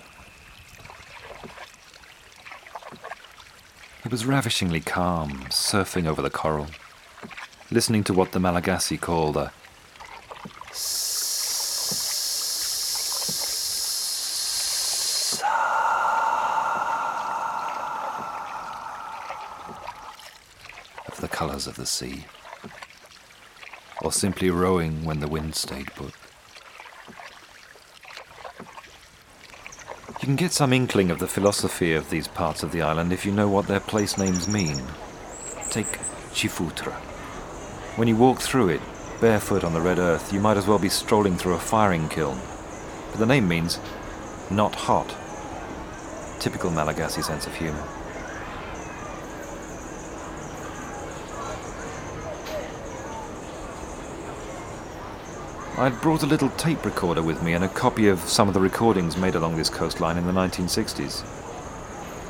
It 4.03 4.11
was 4.11 4.25
ravishingly 4.25 4.81
calm, 4.81 5.43
surfing 5.51 6.07
over 6.07 6.23
the 6.23 6.31
coral, 6.31 6.69
listening 7.73 8.05
to 8.05 8.13
what 8.13 8.33
the 8.33 8.39
Malagasy 8.39 8.99
call 8.99 9.33
the 9.33 9.51
of 21.07 21.19
the 21.23 21.29
colours 21.29 21.67
of 21.67 21.77
the 21.77 21.87
sea, 21.87 22.27
or 24.03 24.13
simply 24.13 24.51
rowing 24.51 25.07
when 25.07 25.21
the 25.21 25.29
wind 25.29 25.55
stayed 25.55 25.87
put. 25.95 26.13
You 30.21 30.27
can 30.27 30.37
get 30.37 30.53
some 30.53 30.75
inkling 30.75 31.11
of 31.11 31.21
the 31.21 31.27
philosophy 31.27 31.95
of 31.95 32.11
these 32.11 32.29
parts 32.29 32.63
of 32.63 32.71
the 32.71 32.83
island 32.83 33.15
if 33.15 33.25
you 33.25 33.33
know 33.33 33.49
what 33.49 33.67
their 33.67 33.81
place 33.81 34.19
names 34.19 34.47
mean. 34.47 34.77
Take 35.71 35.99
Chifutra. 36.35 37.12
When 37.97 38.09
you 38.09 38.17
walk 38.17 38.39
through 38.39 38.71
it, 38.71 38.81
barefoot 39.21 39.63
on 39.63 39.75
the 39.75 39.81
red 39.83 39.99
earth, 39.99 40.33
you 40.33 40.41
might 40.41 40.57
as 40.57 40.67
well 40.67 40.79
be 40.79 40.89
strolling 40.89 41.37
through 41.37 41.53
a 41.53 41.59
firing 41.59 42.09
kiln. 42.09 42.41
But 43.11 43.21
the 43.21 43.27
name 43.27 43.47
means 43.47 43.79
not 44.51 44.75
hot. 44.75 45.15
Typical 46.41 46.71
Malagasy 46.71 47.21
sense 47.21 47.47
of 47.47 47.55
humour. 47.55 47.87
I'd 55.77 56.01
brought 56.01 56.23
a 56.23 56.27
little 56.27 56.49
tape 56.51 56.87
recorder 56.87 57.23
with 57.23 57.43
me 57.43 57.53
and 57.53 57.63
a 57.63 57.69
copy 57.69 58.09
of 58.09 58.21
some 58.21 58.49
of 58.49 58.55
the 58.55 58.61
recordings 58.61 59.19
made 59.19 59.35
along 59.35 59.59
this 59.59 59.69
coastline 59.69 60.17
in 60.17 60.27
the 60.27 60.33
1960s. 60.33 61.21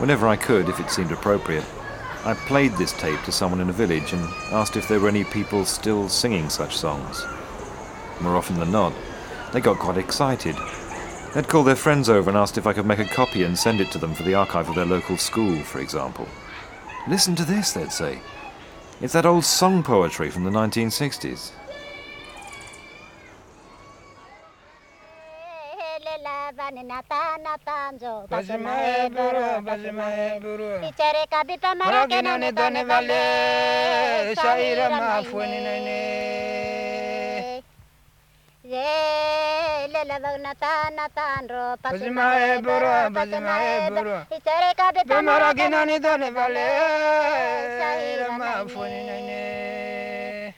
Whenever 0.00 0.26
I 0.26 0.34
could, 0.34 0.68
if 0.68 0.80
it 0.80 0.90
seemed 0.90 1.12
appropriate, 1.12 1.64
I 2.24 2.34
played 2.34 2.72
this 2.76 2.92
tape 2.92 3.20
to 3.24 3.32
someone 3.32 3.60
in 3.60 3.68
a 3.68 3.72
village 3.72 4.12
and 4.12 4.22
asked 4.52 4.76
if 4.76 4.86
there 4.86 5.00
were 5.00 5.08
any 5.08 5.24
people 5.24 5.64
still 5.64 6.08
singing 6.08 6.48
such 6.48 6.76
songs. 6.76 7.24
More 8.20 8.36
often 8.36 8.60
than 8.60 8.70
not, 8.70 8.92
they 9.52 9.60
got 9.60 9.80
quite 9.80 9.98
excited. 9.98 10.54
They'd 11.34 11.48
call 11.48 11.64
their 11.64 11.74
friends 11.74 12.08
over 12.08 12.30
and 12.30 12.38
asked 12.38 12.58
if 12.58 12.66
I 12.66 12.74
could 12.74 12.86
make 12.86 13.00
a 13.00 13.04
copy 13.06 13.42
and 13.42 13.58
send 13.58 13.80
it 13.80 13.90
to 13.90 13.98
them 13.98 14.14
for 14.14 14.22
the 14.22 14.34
archive 14.34 14.68
of 14.68 14.76
their 14.76 14.86
local 14.86 15.16
school, 15.16 15.60
for 15.64 15.80
example. 15.80 16.28
Listen 17.08 17.34
to 17.34 17.44
this, 17.44 17.72
they'd 17.72 17.90
say. 17.90 18.20
It's 19.00 19.14
that 19.14 19.26
old 19.26 19.44
song 19.44 19.82
poetry 19.82 20.30
from 20.30 20.44
the 20.44 20.50
1960s. 20.50 21.50
Basimae 28.28 29.08
buru, 29.08 29.62
basimae 29.64 30.40
buru. 30.40 30.70
Maragina 31.84 32.36
ne 32.38 32.52
dane 32.52 32.84
vale, 32.84 34.34
shaira 34.36 34.90
ma 34.90 35.22
fueni 35.22 35.58
nene. 35.66 35.98
Basimae 41.82 42.60
buru, 42.62 43.10
basimae 43.10 43.90
buru. 43.90 44.16
Maragina 45.22 45.84
ne 45.86 45.98
dane 45.98 46.30
vale, 46.30 46.66
shaira 47.80 48.28
ma 48.38 48.64
fueni 48.68 49.00
nene. 49.08 50.54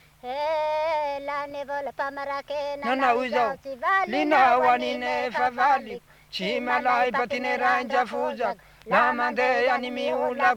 Nana 2.84 3.14
uzo, 3.14 3.58
lina 4.06 4.58
wanine 4.58 5.30
favali. 5.30 6.02
Chimalai 6.34 7.12
malay 7.12 8.06
fuzak 8.10 8.58
namande 8.90 9.38
mandeha 9.38 9.78
ny 9.78 9.90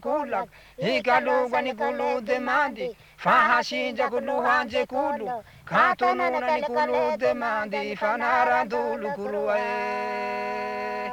kulak 0.02 0.50
ikaluga 0.82 1.62
ni 1.62 1.74
kulu 1.74 2.22
demandi 2.26 2.98
fahashinja 3.18 4.10
kulu 4.10 4.34
eh. 4.34 4.40
eh, 4.40 4.46
hanje 4.50 4.86
kolo 4.88 5.44
katonuna 5.70 6.58
ni 6.58 6.64
kulu 6.64 7.18
demandi 7.22 7.96
fanarandulu 7.96 9.10
kulu 9.18 9.52
ae 9.52 11.12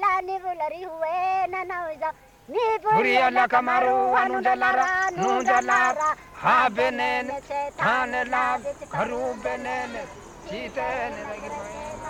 lani 0.00 0.38
vulari 0.38 0.84
huwe 0.84 1.46
nanaweza 1.50 2.12
Uriala 2.98 3.48
kamarua 3.48 4.28
nunjalara 4.28 5.10
nunjalara 5.16 6.16
tane 7.76 8.24
lab 8.24 8.62
karu 8.90 9.34
benene. 9.44 10.02
Chitene 10.48 11.20
lagirmaye 11.28 12.01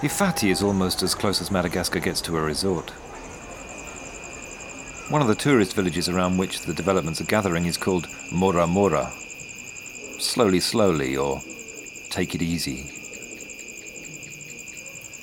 Ifaty 0.00 0.50
is 0.52 0.62
almost 0.62 1.02
as 1.02 1.16
close 1.16 1.40
as 1.40 1.50
Madagascar 1.50 1.98
gets 1.98 2.20
to 2.20 2.36
a 2.36 2.40
resort. 2.40 2.90
One 5.10 5.20
of 5.20 5.26
the 5.26 5.34
tourist 5.34 5.74
villages 5.74 6.08
around 6.08 6.38
which 6.38 6.60
the 6.60 6.72
developments 6.72 7.20
are 7.20 7.24
gathering 7.24 7.66
is 7.66 7.76
called 7.76 8.06
Mora 8.30 8.68
Mora. 8.68 9.10
Slowly, 10.20 10.60
slowly, 10.60 11.16
or 11.16 11.42
take 12.10 12.36
it 12.36 12.42
easy. 12.42 12.92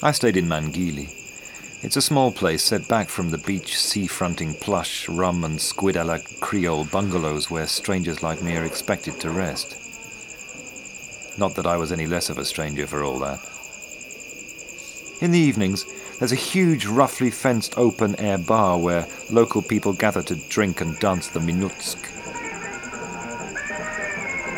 I 0.03 0.11
stayed 0.11 0.36
in 0.36 0.47
Mangily. 0.47 1.07
It's 1.82 1.95
a 1.95 2.01
small 2.01 2.34
place 2.34 2.61
set 2.61 2.86
back 2.89 3.07
from 3.07 3.30
the 3.30 3.38
beach, 3.38 3.80
sea-fronting 3.80 4.55
plush, 4.55 5.07
rum 5.07 5.45
and 5.45 5.61
squid 5.61 5.95
a 5.95 6.03
la 6.03 6.17
Creole 6.41 6.84
bungalows 6.84 7.49
where 7.49 7.65
strangers 7.65 8.21
like 8.21 8.41
me 8.41 8.57
are 8.57 8.65
expected 8.65 9.21
to 9.21 9.30
rest. 9.30 9.78
Not 11.39 11.55
that 11.55 11.65
I 11.65 11.78
was 11.78 11.93
any 11.93 12.07
less 12.07 12.30
of 12.30 12.38
a 12.38 12.43
stranger 12.43 12.88
for 12.88 13.05
all 13.05 13.19
that. 13.19 13.39
In 15.22 15.32
the 15.32 15.39
evenings, 15.39 15.86
there's 16.20 16.34
a 16.34 16.36
huge, 16.36 16.86
roughly 16.86 17.30
fenced 17.30 17.78
open 17.78 18.20
air 18.20 18.38
bar 18.38 18.78
where 18.78 19.07
local 19.32 19.61
people 19.61 19.93
gather 19.93 20.22
to 20.24 20.36
drink 20.49 20.82
and 20.82 20.99
dance 20.99 21.30
the 21.30 21.39
minutsk. 21.39 22.01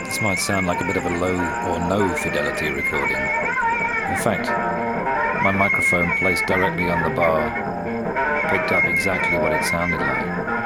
This 0.05 0.21
might 0.21 0.39
sound 0.39 0.65
like 0.65 0.81
a 0.81 0.85
bit 0.85 0.97
of 0.97 1.05
a 1.05 1.09
low 1.09 1.35
or 1.35 1.79
no 1.87 2.13
fidelity 2.15 2.69
recording. 2.69 3.17
In 3.17 4.17
fact, 4.23 4.49
my 5.43 5.51
microphone 5.51 6.17
placed 6.17 6.45
directly 6.47 6.89
on 6.89 7.03
the 7.03 7.15
bar 7.15 7.77
picked 8.49 8.71
up 8.71 8.83
exactly 8.85 9.37
what 9.37 9.51
it 9.51 9.63
sounded 9.65 9.99
like. 9.99 10.56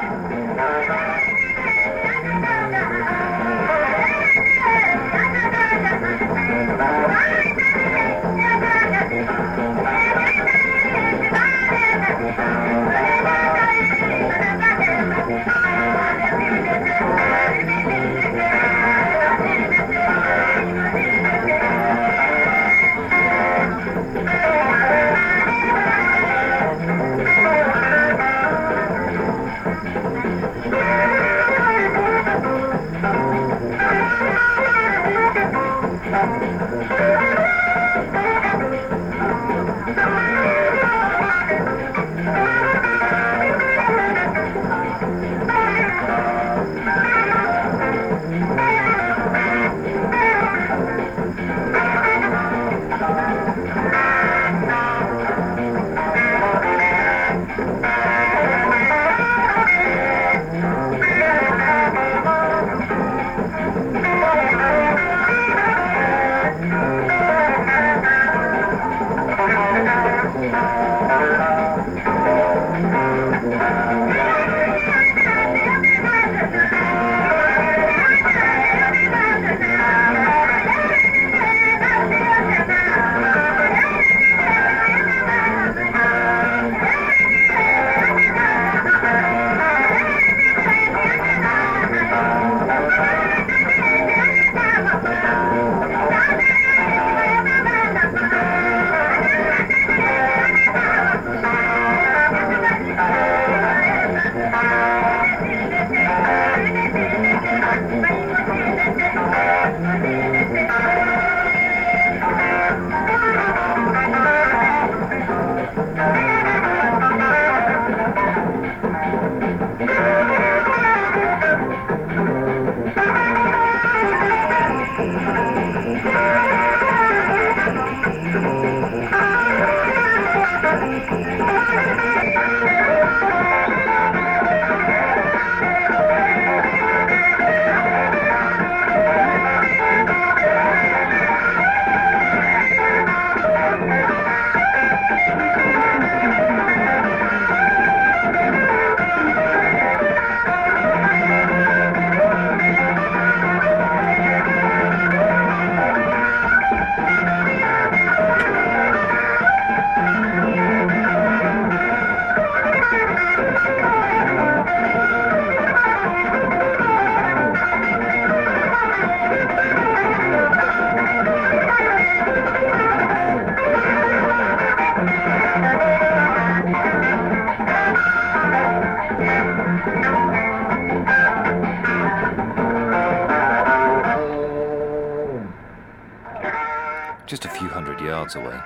Just 187.27 187.45
a 187.45 187.49
few 187.49 187.69
hundred 187.69 188.01
yards 188.01 188.35
away, 188.35 188.59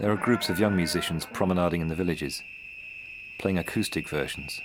there 0.00 0.10
are 0.10 0.16
groups 0.16 0.48
of 0.48 0.58
young 0.58 0.74
musicians 0.74 1.26
promenading 1.26 1.80
in 1.80 1.88
the 1.88 1.94
villages, 1.94 2.42
playing 3.38 3.58
acoustic 3.58 4.08
versions. 4.08 4.60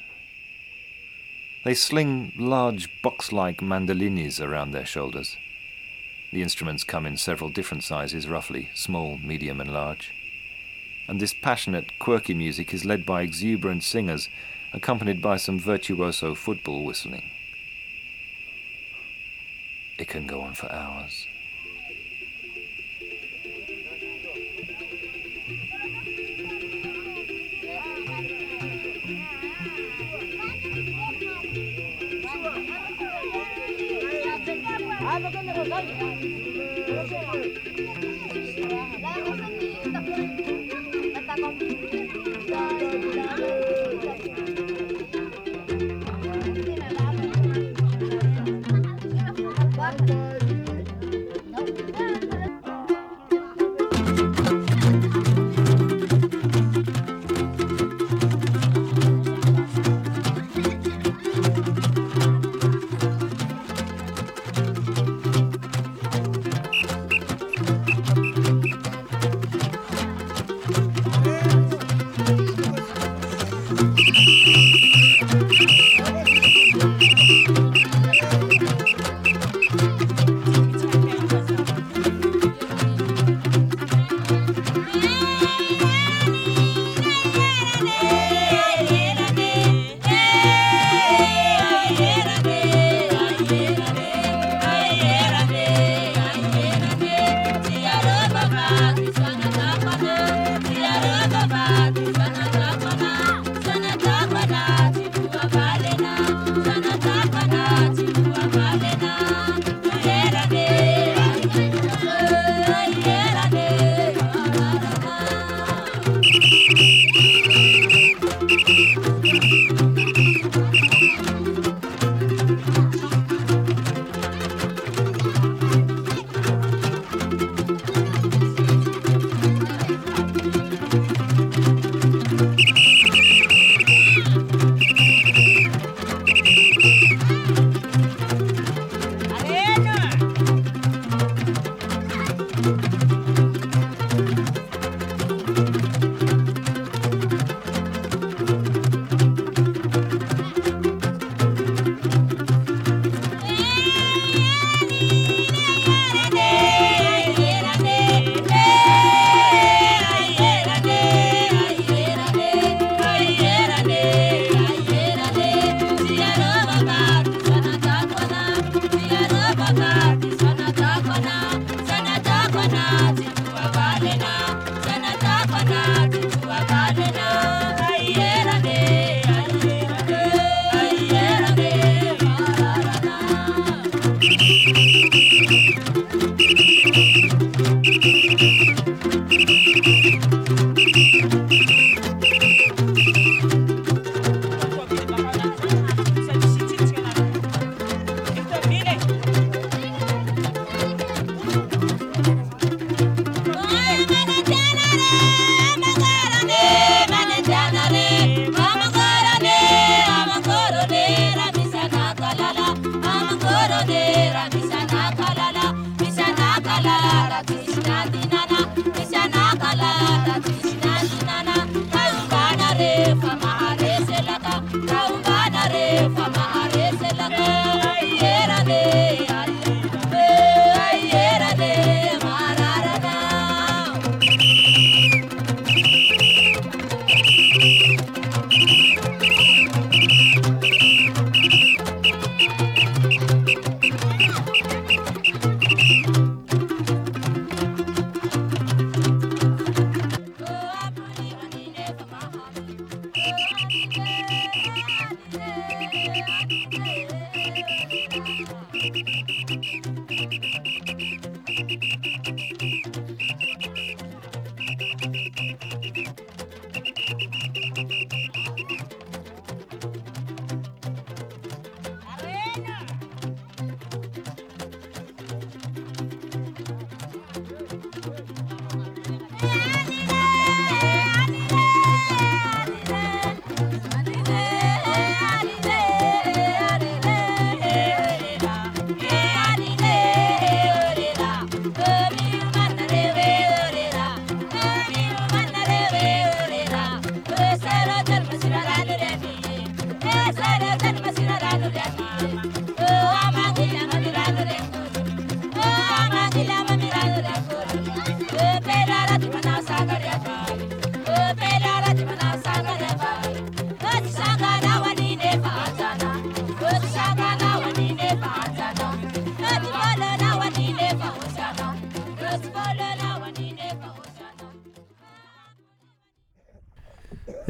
They 1.63 1.73
sling 1.73 2.33
large 2.37 2.89
box 3.01 3.31
like 3.31 3.57
mandolinis 3.57 4.39
around 4.39 4.71
their 4.71 4.85
shoulders. 4.85 5.35
The 6.31 6.41
instruments 6.41 6.83
come 6.83 7.05
in 7.05 7.17
several 7.17 7.49
different 7.49 7.83
sizes, 7.83 8.27
roughly 8.27 8.69
small, 8.73 9.17
medium, 9.17 9.61
and 9.61 9.71
large. 9.71 10.11
And 11.07 11.19
this 11.19 11.33
passionate, 11.33 11.99
quirky 11.99 12.33
music 12.33 12.73
is 12.73 12.85
led 12.85 13.05
by 13.05 13.21
exuberant 13.21 13.83
singers, 13.83 14.27
accompanied 14.73 15.21
by 15.21 15.37
some 15.37 15.59
virtuoso 15.59 16.33
football 16.33 16.83
whistling. 16.83 17.29
It 19.97 20.07
can 20.07 20.25
go 20.27 20.41
on 20.41 20.53
for 20.53 20.71
hours. 20.71 21.27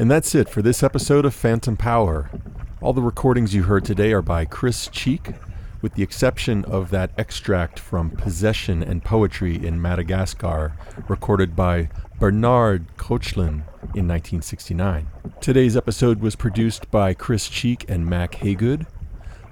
And 0.06 0.10
that's 0.12 0.36
it 0.36 0.48
for 0.48 0.62
this 0.62 0.84
episode 0.84 1.24
of 1.24 1.34
Phantom 1.34 1.76
Power. 1.76 2.30
All 2.80 2.92
the 2.92 3.02
recordings 3.02 3.56
you 3.56 3.64
heard 3.64 3.84
today 3.84 4.12
are 4.12 4.22
by 4.22 4.44
Chris 4.44 4.86
Cheek, 4.86 5.32
with 5.82 5.94
the 5.94 6.04
exception 6.04 6.64
of 6.66 6.90
that 6.90 7.10
extract 7.18 7.80
from 7.80 8.12
Possession 8.12 8.84
and 8.84 9.02
Poetry 9.02 9.56
in 9.66 9.82
Madagascar, 9.82 10.76
recorded 11.08 11.56
by 11.56 11.88
Bernard 12.20 12.86
Koechlin 12.96 13.64
in 13.96 14.06
1969. 14.06 15.08
Today's 15.40 15.76
episode 15.76 16.20
was 16.20 16.36
produced 16.36 16.88
by 16.92 17.12
Chris 17.12 17.48
Cheek 17.48 17.84
and 17.88 18.06
Mack 18.06 18.36
Hagood. 18.36 18.86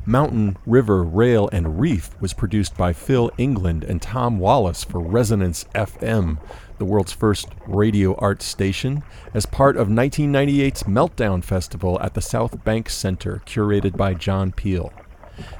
Mountain, 0.06 0.56
River, 0.66 1.02
Rail, 1.02 1.48
and 1.50 1.80
Reef 1.80 2.10
was 2.20 2.32
produced 2.32 2.76
by 2.76 2.92
Phil 2.92 3.28
England 3.38 3.82
and 3.82 4.00
Tom 4.00 4.38
Wallace 4.38 4.84
for 4.84 5.00
Resonance 5.00 5.64
FM, 5.74 6.38
the 6.78 6.84
world's 6.84 7.12
first 7.12 7.48
radio 7.66 8.14
art 8.16 8.42
station, 8.42 9.02
as 9.32 9.46
part 9.46 9.76
of 9.76 9.88
1998's 9.88 10.84
Meltdown 10.84 11.42
Festival 11.42 12.00
at 12.00 12.14
the 12.14 12.20
South 12.20 12.62
Bank 12.64 12.90
Center, 12.90 13.42
curated 13.46 13.96
by 13.96 14.14
John 14.14 14.52
Peel. 14.52 14.92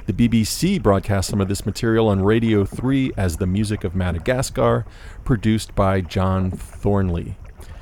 The 0.05 0.13
BBC 0.13 0.81
broadcast 0.81 1.29
some 1.29 1.41
of 1.41 1.47
this 1.47 1.65
material 1.65 2.07
on 2.07 2.23
Radio 2.23 2.65
3 2.65 3.13
as 3.17 3.37
The 3.37 3.47
Music 3.47 3.83
of 3.83 3.95
Madagascar, 3.95 4.85
produced 5.23 5.75
by 5.75 6.01
John 6.01 6.51
Thornley. 6.51 7.37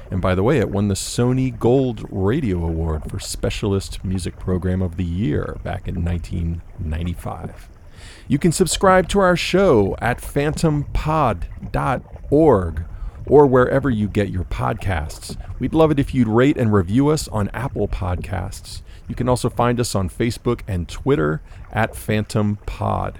And 0.09 0.21
by 0.21 0.35
the 0.35 0.43
way, 0.43 0.59
it 0.59 0.69
won 0.69 0.89
the 0.89 0.95
Sony 0.95 1.57
Gold 1.57 2.05
Radio 2.11 2.63
Award 2.63 3.09
for 3.09 3.19
Specialist 3.19 4.05
Music 4.05 4.39
Program 4.39 4.81
of 4.81 4.97
the 4.97 5.03
Year 5.03 5.57
back 5.63 5.87
in 5.87 6.03
1995. 6.03 7.69
You 8.27 8.37
can 8.37 8.51
subscribe 8.51 9.07
to 9.09 9.19
our 9.19 9.35
show 9.35 9.95
at 9.99 10.19
phantompod.org 10.19 12.85
or 13.25 13.45
wherever 13.47 13.89
you 13.89 14.07
get 14.07 14.29
your 14.29 14.43
podcasts. 14.45 15.37
We'd 15.59 15.73
love 15.73 15.91
it 15.91 15.99
if 15.99 16.13
you'd 16.13 16.27
rate 16.27 16.57
and 16.57 16.73
review 16.73 17.09
us 17.09 17.27
on 17.27 17.49
Apple 17.49 17.87
Podcasts. 17.87 18.81
You 19.07 19.15
can 19.15 19.29
also 19.29 19.49
find 19.49 19.79
us 19.79 19.95
on 19.95 20.09
Facebook 20.09 20.61
and 20.67 20.87
Twitter 20.87 21.41
at 21.71 21.95
Phantom 21.95 22.57
Pod. 22.65 23.19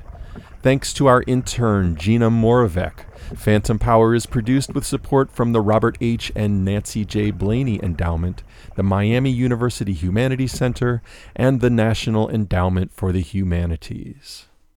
Thanks 0.62 0.94
to 0.94 1.08
our 1.08 1.24
intern, 1.28 1.96
Gina 1.98 2.30
Moravec. 2.30 3.06
Phantom 3.36 3.80
Power 3.80 4.16
is 4.16 4.26
produced 4.26 4.74
with 4.74 4.86
support 4.86 5.32
from 5.32 5.52
the 5.52 5.62
Robert 5.62 5.98
H. 6.00 6.32
and 6.36 6.64
Nancy 6.64 7.04
J. 7.04 7.32
Blaney 7.32 7.84
Endowment, 7.84 8.44
the 8.76 8.84
Miami 8.84 9.30
University 9.32 9.94
Humanities 9.94 10.54
Center, 10.54 11.02
and 11.36 11.60
the 11.60 11.70
National 11.70 12.30
Endowment 12.30 12.94
for 12.94 13.12
the 13.12 13.22
Humanities. 13.22 14.46